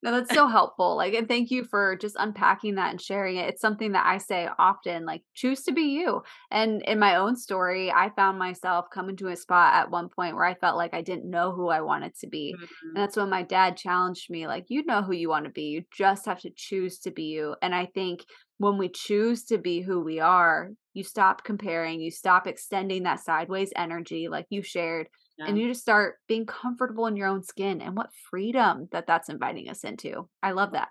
No, 0.00 0.12
that's 0.12 0.32
so 0.32 0.46
helpful. 0.46 0.94
Like, 0.96 1.12
and 1.14 1.26
thank 1.26 1.50
you 1.50 1.64
for 1.64 1.96
just 1.96 2.14
unpacking 2.20 2.76
that 2.76 2.90
and 2.92 3.00
sharing 3.00 3.36
it. 3.36 3.48
It's 3.48 3.60
something 3.60 3.92
that 3.92 4.06
I 4.06 4.18
say 4.18 4.48
often, 4.56 5.04
like, 5.04 5.24
choose 5.34 5.64
to 5.64 5.72
be 5.72 5.82
you. 5.82 6.22
And 6.52 6.82
in 6.82 7.00
my 7.00 7.16
own 7.16 7.34
story, 7.34 7.90
I 7.90 8.10
found 8.10 8.38
myself 8.38 8.86
coming 8.92 9.16
to 9.16 9.28
a 9.28 9.36
spot 9.36 9.74
at 9.74 9.90
one 9.90 10.08
point 10.08 10.36
where 10.36 10.44
I 10.44 10.54
felt 10.54 10.76
like 10.76 10.94
I 10.94 11.02
didn't 11.02 11.28
know 11.28 11.50
who 11.50 11.66
I 11.68 11.80
wanted 11.80 12.14
to 12.20 12.28
be. 12.28 12.58
And 12.94 13.02
Mhm. 13.02 13.02
that's 13.02 13.16
when 13.16 13.28
my 13.28 13.42
dad 13.42 13.76
challenged 13.76 14.30
me, 14.30 14.46
like, 14.46 14.66
you 14.68 14.84
know 14.84 15.02
who 15.02 15.12
you 15.12 15.28
want 15.30 15.46
to 15.46 15.50
be. 15.50 15.62
You 15.64 15.82
just 15.92 16.26
have 16.26 16.40
to 16.42 16.50
choose 16.54 17.00
to 17.00 17.10
be 17.10 17.24
you. 17.24 17.56
And 17.60 17.74
I 17.74 17.86
think 17.86 18.24
when 18.58 18.78
we 18.78 18.88
choose 18.90 19.44
to 19.46 19.58
be 19.58 19.80
who 19.80 20.00
we 20.00 20.20
are, 20.20 20.70
you 20.94 21.02
stop 21.02 21.42
comparing, 21.42 22.00
you 22.00 22.12
stop 22.12 22.46
extending 22.46 23.02
that 23.02 23.18
sideways 23.20 23.72
energy, 23.74 24.28
like 24.28 24.46
you 24.50 24.62
shared 24.62 25.08
and 25.46 25.58
you 25.58 25.68
just 25.68 25.80
start 25.82 26.18
being 26.28 26.46
comfortable 26.46 27.06
in 27.06 27.16
your 27.16 27.28
own 27.28 27.42
skin 27.42 27.80
and 27.80 27.96
what 27.96 28.12
freedom 28.30 28.88
that 28.92 29.06
that's 29.06 29.28
inviting 29.28 29.68
us 29.68 29.84
into. 29.84 30.28
I 30.42 30.52
love 30.52 30.72
that. 30.72 30.90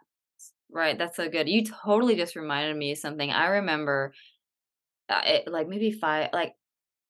Right. 0.69 0.97
That's 0.97 1.15
so 1.15 1.29
good. 1.29 1.47
You 1.47 1.63
totally 1.63 2.15
just 2.15 2.35
reminded 2.35 2.75
me 2.75 2.91
of 2.91 2.97
something. 2.97 3.31
I 3.31 3.47
remember 3.47 4.13
uh, 5.09 5.21
it, 5.25 5.47
like 5.47 5.67
maybe 5.67 5.91
five, 5.91 6.31
like 6.33 6.55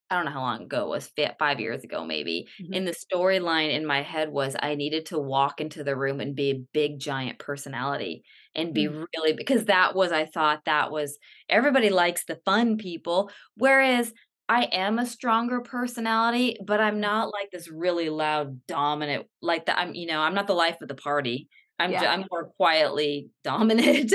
I 0.10 0.16
don't 0.18 0.26
know 0.26 0.32
how 0.32 0.42
long 0.42 0.64
ago 0.64 0.86
it 0.86 0.90
was, 0.90 1.12
5 1.40 1.60
years 1.62 1.84
ago 1.84 2.06
maybe, 2.06 2.50
Mhm. 2.60 2.74
and 2.74 2.88
the 2.88 2.94
storyline 3.14 3.72
in 3.74 3.86
my 3.86 4.04
head 4.04 4.30
was 4.32 4.56
I 4.60 4.76
needed 4.76 5.08
to 5.08 5.20
walk 5.20 5.62
into 5.62 5.84
the 5.84 5.98
room 5.98 6.22
and 6.22 6.36
be 6.36 6.52
a 6.52 6.60
big 6.74 7.00
giant 7.00 7.40
personality 7.40 8.24
and 8.56 8.74
be 8.74 8.88
Mm, 8.88 9.06
really 9.16 9.34
because 9.34 9.66
that 9.66 9.96
was 9.96 10.12
I 10.14 10.26
thought 10.28 10.66
that 10.66 10.92
was 10.92 11.18
everybody 11.50 11.90
likes 11.92 12.26
the 12.26 12.42
fun 12.46 12.78
people, 12.78 13.32
whereas 13.56 14.14
I 14.50 14.64
am 14.66 14.98
a 14.98 15.06
stronger 15.06 15.60
personality, 15.62 16.58
but 16.66 16.80
I'm 16.80 17.00
not 17.00 17.32
like 17.34 17.52
this 17.52 17.70
really 17.70 18.10
loud, 18.10 18.66
dominant 18.66 19.28
like 19.42 19.66
that 19.66 19.78
I'm, 19.78 19.94
you 19.94 20.08
know, 20.08 20.22
I'm 20.22 20.34
not 20.34 20.48
the 20.48 20.54
life 20.54 20.78
of 20.82 20.88
the 20.88 20.96
party. 20.96 21.50
I'm 21.80 21.92
Yeah. 21.92 22.02
I'm 22.02 22.26
more 22.32 22.46
quietly 22.58 23.30
dominant 23.44 24.14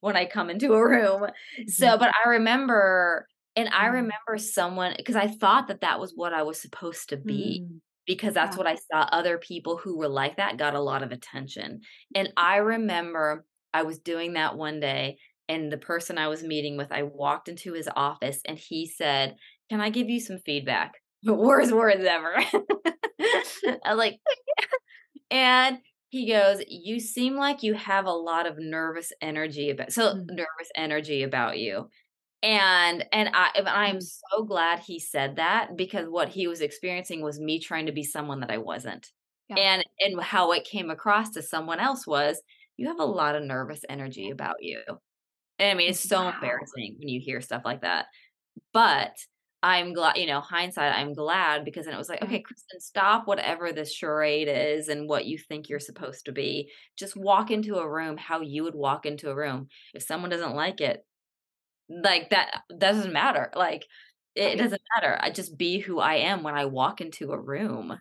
when 0.00 0.16
I 0.16 0.24
come 0.26 0.50
into 0.50 0.72
a 0.72 0.84
room. 0.88 1.26
Mhm. 1.56 1.68
So, 1.68 1.98
but 1.98 2.10
I 2.24 2.30
remember 2.30 3.26
and 3.56 3.68
I 3.68 3.86
Mm, 3.86 3.88
remember 3.88 4.38
someone 4.38 4.94
because 4.96 5.16
I 5.16 5.26
thought 5.28 5.68
that 5.68 5.80
that 5.82 6.00
was 6.00 6.12
what 6.14 6.32
I 6.32 6.42
was 6.44 6.60
supposed 6.60 7.10
to 7.10 7.16
be, 7.16 7.64
mm. 7.64 7.80
because 8.06 8.32
that's 8.34 8.56
Yeah. 8.56 8.56
what 8.56 8.66
I 8.66 8.76
saw 8.76 9.00
other 9.12 9.38
people 9.38 9.76
who 9.76 9.98
were 9.98 10.08
like 10.08 10.36
that 10.36 10.56
got 10.56 10.74
a 10.74 10.80
lot 10.80 11.02
of 11.02 11.12
attention. 11.12 11.80
And 12.14 12.32
I 12.36 12.56
remember 12.56 13.44
I 13.74 13.82
was 13.82 13.98
doing 13.98 14.32
that 14.34 14.56
one 14.56 14.80
day, 14.80 15.18
and 15.48 15.70
the 15.72 15.78
person 15.78 16.18
I 16.18 16.28
was 16.28 16.42
meeting 16.42 16.76
with, 16.76 16.92
I 16.92 17.02
walked 17.02 17.48
into 17.48 17.72
his 17.74 17.88
office 17.96 18.40
and 18.46 18.58
he 18.58 18.86
said, 18.86 19.36
"Can 19.70 19.80
I 19.80 19.90
give 19.90 20.08
you 20.08 20.20
some 20.20 20.38
feedback?" 20.38 20.94
The 21.22 21.34
worst 21.34 21.72
words 21.72 22.04
ever. 22.04 22.36
I 23.20 23.90
was 23.90 23.98
like, 23.98 24.20
and 25.30 25.78
he 26.10 26.28
goes, 26.28 26.62
"You 26.68 27.00
seem 27.00 27.36
like 27.36 27.62
you 27.62 27.74
have 27.74 28.06
a 28.06 28.12
lot 28.12 28.46
of 28.46 28.58
nervous 28.58 29.12
energy 29.20 29.70
about 29.70 29.92
so 29.92 30.14
Mm, 30.14 30.26
nervous 30.30 30.70
energy 30.76 31.22
about 31.22 31.58
you." 31.58 31.88
And 32.42 33.06
and 33.12 33.30
I 33.34 33.50
I'm 33.66 33.98
mm. 33.98 34.02
so 34.02 34.44
glad 34.44 34.80
he 34.80 35.00
said 35.00 35.36
that 35.36 35.76
because 35.76 36.08
what 36.08 36.28
he 36.30 36.48
was 36.48 36.60
experiencing 36.62 37.22
was 37.22 37.40
me 37.40 37.60
trying 37.60 37.86
to 37.86 37.92
be 37.92 38.04
someone 38.04 38.40
that 38.40 38.50
I 38.52 38.58
wasn't. 38.58 39.08
Yeah. 39.48 39.56
And 39.56 39.84
and 40.00 40.20
how 40.22 40.52
it 40.52 40.64
came 40.64 40.90
across 40.90 41.30
to 41.32 41.42
someone 41.42 41.80
else 41.80 42.06
was, 42.06 42.42
"You 42.78 42.88
have 42.88 43.00
a 43.00 43.04
lot 43.04 43.36
of 43.36 43.44
nervous 43.44 43.82
energy 43.88 44.30
about 44.30 44.56
you." 44.62 44.82
And 45.58 45.70
I 45.70 45.74
mean, 45.74 45.90
it's 45.90 46.00
so 46.00 46.24
Wow. 46.24 46.32
embarrassing 46.34 46.96
when 46.98 47.08
you 47.08 47.20
hear 47.20 47.40
stuff 47.40 47.62
like 47.64 47.82
that. 47.82 48.06
But 48.72 49.16
I'm 49.62 49.92
glad, 49.92 50.16
you 50.16 50.26
know, 50.26 50.40
hindsight, 50.40 50.94
I'm 50.94 51.14
glad 51.14 51.64
because 51.64 51.86
then 51.86 51.94
it 51.94 51.98
was 51.98 52.08
like, 52.08 52.20
mm-hmm. 52.20 52.32
"Okay, 52.34 52.42
Kristin, 52.42 52.80
stop 52.80 53.26
whatever 53.26 53.72
this 53.72 53.92
charade 53.92 54.48
is 54.48 54.88
and 54.88 55.08
what 55.08 55.26
you 55.26 55.36
think 55.38 55.68
you're 55.68 55.80
supposed 55.80 56.24
to 56.26 56.32
be. 56.32 56.70
Just 56.96 57.16
walk 57.16 57.50
into 57.50 57.76
a 57.76 57.88
room 57.90 58.16
how 58.16 58.40
you 58.40 58.62
would 58.64 58.76
walk 58.76 59.04
into 59.04 59.30
a 59.30 59.34
room. 59.36 59.68
If 59.94 60.02
someone 60.04 60.30
doesn't 60.30 60.54
like 60.54 60.80
it, 60.80 61.04
like, 61.90 62.30
that 62.30 62.62
doesn't 62.78 63.12
matter, 63.12 63.50
like, 63.56 63.86
it 64.36 64.56
doesn't 64.56 64.82
matter, 64.96 65.18
I 65.20 65.30
just 65.30 65.58
be 65.58 65.78
who 65.80 66.00
I 66.00 66.16
am 66.16 66.42
when 66.44 66.54
I 66.56 66.66
walk 66.66 67.00
into 67.00 67.32
a 67.32 67.40
room. 67.40 67.98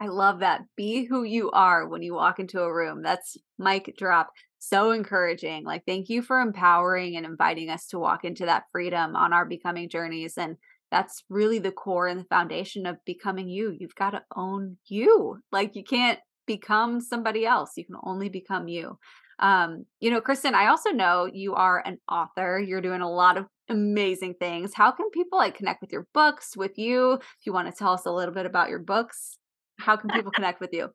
I 0.00 0.06
love 0.08 0.40
that. 0.40 0.62
Be 0.76 1.04
who 1.06 1.24
you 1.24 1.50
are 1.50 1.86
when 1.88 2.02
you 2.02 2.14
walk 2.14 2.38
into 2.38 2.60
a 2.62 2.72
room. 2.72 3.02
That's 3.02 3.36
mic 3.58 3.96
drop. 3.98 4.30
So 4.58 4.90
encouraging. 4.90 5.64
Like, 5.64 5.84
thank 5.86 6.08
you 6.08 6.22
for 6.22 6.40
empowering 6.40 7.16
and 7.16 7.24
inviting 7.24 7.70
us 7.70 7.86
to 7.88 7.98
walk 7.98 8.24
into 8.24 8.46
that 8.46 8.64
freedom 8.72 9.16
on 9.16 9.32
our 9.32 9.46
becoming 9.46 9.88
journeys. 9.88 10.36
And 10.36 10.56
that's 10.90 11.22
really 11.28 11.58
the 11.58 11.72
core 11.72 12.08
and 12.08 12.20
the 12.20 12.24
foundation 12.24 12.86
of 12.86 12.96
becoming 13.04 13.48
you. 13.48 13.76
You've 13.78 13.94
got 13.94 14.10
to 14.10 14.22
own 14.34 14.78
you. 14.86 15.38
Like, 15.52 15.76
you 15.76 15.84
can't 15.84 16.18
become 16.46 17.00
somebody 17.00 17.46
else. 17.46 17.72
You 17.76 17.84
can 17.84 17.96
only 18.02 18.28
become 18.28 18.68
you. 18.68 18.98
Um, 19.38 19.84
you 20.00 20.10
know, 20.10 20.20
Kristin, 20.20 20.54
I 20.54 20.66
also 20.66 20.90
know 20.90 21.28
you 21.32 21.54
are 21.54 21.82
an 21.86 21.98
author. 22.10 22.58
You're 22.58 22.80
doing 22.80 23.02
a 23.02 23.10
lot 23.10 23.36
of 23.36 23.46
amazing 23.68 24.34
things. 24.40 24.72
How 24.74 24.90
can 24.90 25.10
people 25.10 25.38
like 25.38 25.56
connect 25.56 25.80
with 25.80 25.92
your 25.92 26.06
books, 26.12 26.56
with 26.56 26.76
you? 26.76 27.12
If 27.12 27.46
you 27.46 27.52
want 27.52 27.70
to 27.70 27.78
tell 27.78 27.92
us 27.92 28.06
a 28.06 28.10
little 28.10 28.34
bit 28.34 28.46
about 28.46 28.70
your 28.70 28.80
books, 28.80 29.38
how 29.78 29.96
can 29.96 30.10
people 30.10 30.32
connect 30.32 30.60
with 30.60 30.70
you? 30.72 30.88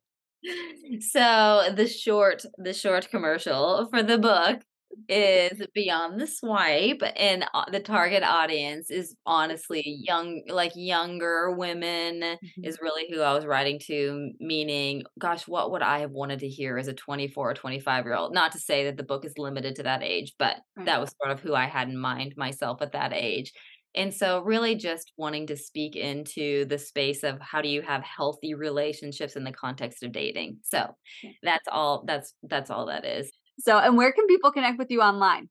So, 1.00 1.74
the 1.74 1.88
short 1.88 2.44
the 2.58 2.74
short 2.74 3.10
commercial 3.10 3.88
for 3.92 4.04
the 4.04 4.18
book 4.18 4.62
is 5.10 5.62
Beyond 5.74 6.20
the 6.20 6.28
Swipe, 6.28 7.02
and 7.16 7.46
uh, 7.54 7.66
the 7.72 7.80
target 7.80 8.24
audience 8.24 8.90
is 8.90 9.16
honestly 9.26 9.84
young, 9.86 10.44
like 10.48 10.72
younger 10.76 11.52
women, 11.52 12.22
mm-hmm. 12.22 12.64
is 12.64 12.80
really 12.82 13.06
who 13.10 13.22
I 13.22 13.34
was 13.34 13.46
writing 13.46 13.80
to. 13.88 14.32
Meaning, 14.40 15.04
gosh, 15.20 15.48
what 15.48 15.72
would 15.72 15.82
I 15.82 16.00
have 16.00 16.12
wanted 16.12 16.40
to 16.40 16.48
hear 16.48 16.78
as 16.78 16.88
a 16.88 16.94
24 16.94 17.52
or 17.52 17.54
25 17.54 18.06
year 18.06 18.16
old? 18.16 18.34
Not 18.34 18.52
to 18.54 18.60
say 18.60 18.86
that 18.86 18.98
the 18.98 19.04
book 19.04 19.26
is 19.26 19.38
limited 19.38 19.76
to 19.76 19.84
that 19.84 20.04
age, 20.04 20.34
but 20.38 20.58
right. 20.76 20.86
that 20.86 21.02
was 21.02 21.14
sort 21.22 21.32
of 21.32 21.40
who 21.40 21.54
I 21.54 21.66
had 21.66 21.90
in 21.90 21.98
mind 21.98 22.34
myself 22.38 22.82
at 22.82 22.94
that 22.94 23.14
age. 23.14 23.52
And 23.96 24.14
so, 24.14 24.42
really, 24.42 24.76
just 24.76 25.12
wanting 25.18 25.48
to 25.48 25.58
speak 25.58 25.96
into 25.96 26.66
the 26.66 26.78
space 26.78 27.24
of 27.24 27.40
how 27.40 27.62
do 27.62 27.68
you 27.68 27.82
have 27.82 28.04
healthy 28.04 28.54
relationships 28.54 29.36
in 29.36 29.44
the 29.44 29.52
context 29.52 30.04
of 30.04 30.12
dating. 30.12 30.58
So, 30.64 30.96
that's 31.42 31.68
all. 31.72 32.04
That's 32.06 32.34
that's 32.44 32.70
all 32.70 32.88
that 32.88 33.06
is. 33.06 33.32
So, 33.60 33.78
and 33.78 33.98
where 33.98 34.12
can 34.12 34.28
people 34.28 34.52
connect 34.52 34.80
with 34.80 34.90
you 34.90 35.02
online? 35.02 35.50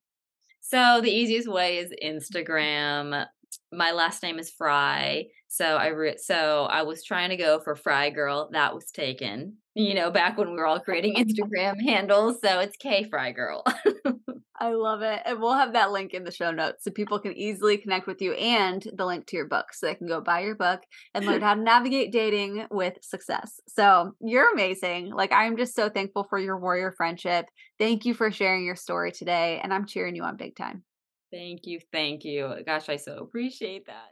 So, 0.60 1.00
the 1.00 1.10
easiest 1.10 1.48
way 1.48 1.78
is 1.78 1.90
mm-hmm. 1.90 2.16
Instagram. 2.16 3.26
My 3.70 3.92
last 3.92 4.22
name 4.22 4.38
is 4.38 4.50
Fry. 4.50 5.26
So 5.54 5.76
I 5.76 5.88
re- 5.88 6.16
so 6.16 6.64
I 6.64 6.80
was 6.80 7.04
trying 7.04 7.28
to 7.28 7.36
go 7.36 7.60
for 7.60 7.76
Fry 7.76 8.08
Girl. 8.08 8.48
That 8.52 8.74
was 8.74 8.90
taken. 8.90 9.58
You 9.74 9.92
know, 9.92 10.10
back 10.10 10.38
when 10.38 10.48
we 10.48 10.56
were 10.56 10.66
all 10.66 10.80
creating 10.80 11.14
Instagram 11.16 11.78
handles. 11.78 12.38
So 12.42 12.60
it's 12.60 12.78
K 12.78 13.04
Fry 13.04 13.32
Girl. 13.32 13.62
I 14.62 14.74
love 14.74 15.02
it. 15.02 15.20
And 15.24 15.40
we'll 15.40 15.56
have 15.56 15.72
that 15.72 15.90
link 15.90 16.14
in 16.14 16.22
the 16.22 16.30
show 16.30 16.52
notes 16.52 16.84
so 16.84 16.92
people 16.92 17.18
can 17.18 17.36
easily 17.36 17.76
connect 17.76 18.06
with 18.06 18.22
you 18.22 18.32
and 18.34 18.80
the 18.94 19.04
link 19.04 19.26
to 19.26 19.36
your 19.36 19.48
book 19.48 19.74
so 19.74 19.86
they 19.86 19.96
can 19.96 20.06
go 20.06 20.20
buy 20.20 20.42
your 20.42 20.54
book 20.54 20.82
and 21.14 21.26
learn 21.26 21.40
how 21.42 21.54
to 21.54 21.60
navigate 21.60 22.12
dating 22.12 22.68
with 22.70 22.94
success. 23.02 23.58
So 23.66 24.12
you're 24.20 24.52
amazing. 24.52 25.10
Like, 25.10 25.32
I'm 25.32 25.56
just 25.56 25.74
so 25.74 25.88
thankful 25.88 26.28
for 26.30 26.38
your 26.38 26.60
warrior 26.60 26.92
friendship. 26.92 27.46
Thank 27.80 28.04
you 28.04 28.14
for 28.14 28.30
sharing 28.30 28.64
your 28.64 28.76
story 28.76 29.10
today. 29.10 29.58
And 29.60 29.74
I'm 29.74 29.84
cheering 29.84 30.14
you 30.14 30.22
on 30.22 30.36
big 30.36 30.54
time. 30.54 30.84
Thank 31.32 31.66
you. 31.66 31.80
Thank 31.90 32.24
you. 32.24 32.54
Gosh, 32.64 32.88
I 32.88 32.98
so 32.98 33.16
appreciate 33.16 33.86
that. 33.86 34.11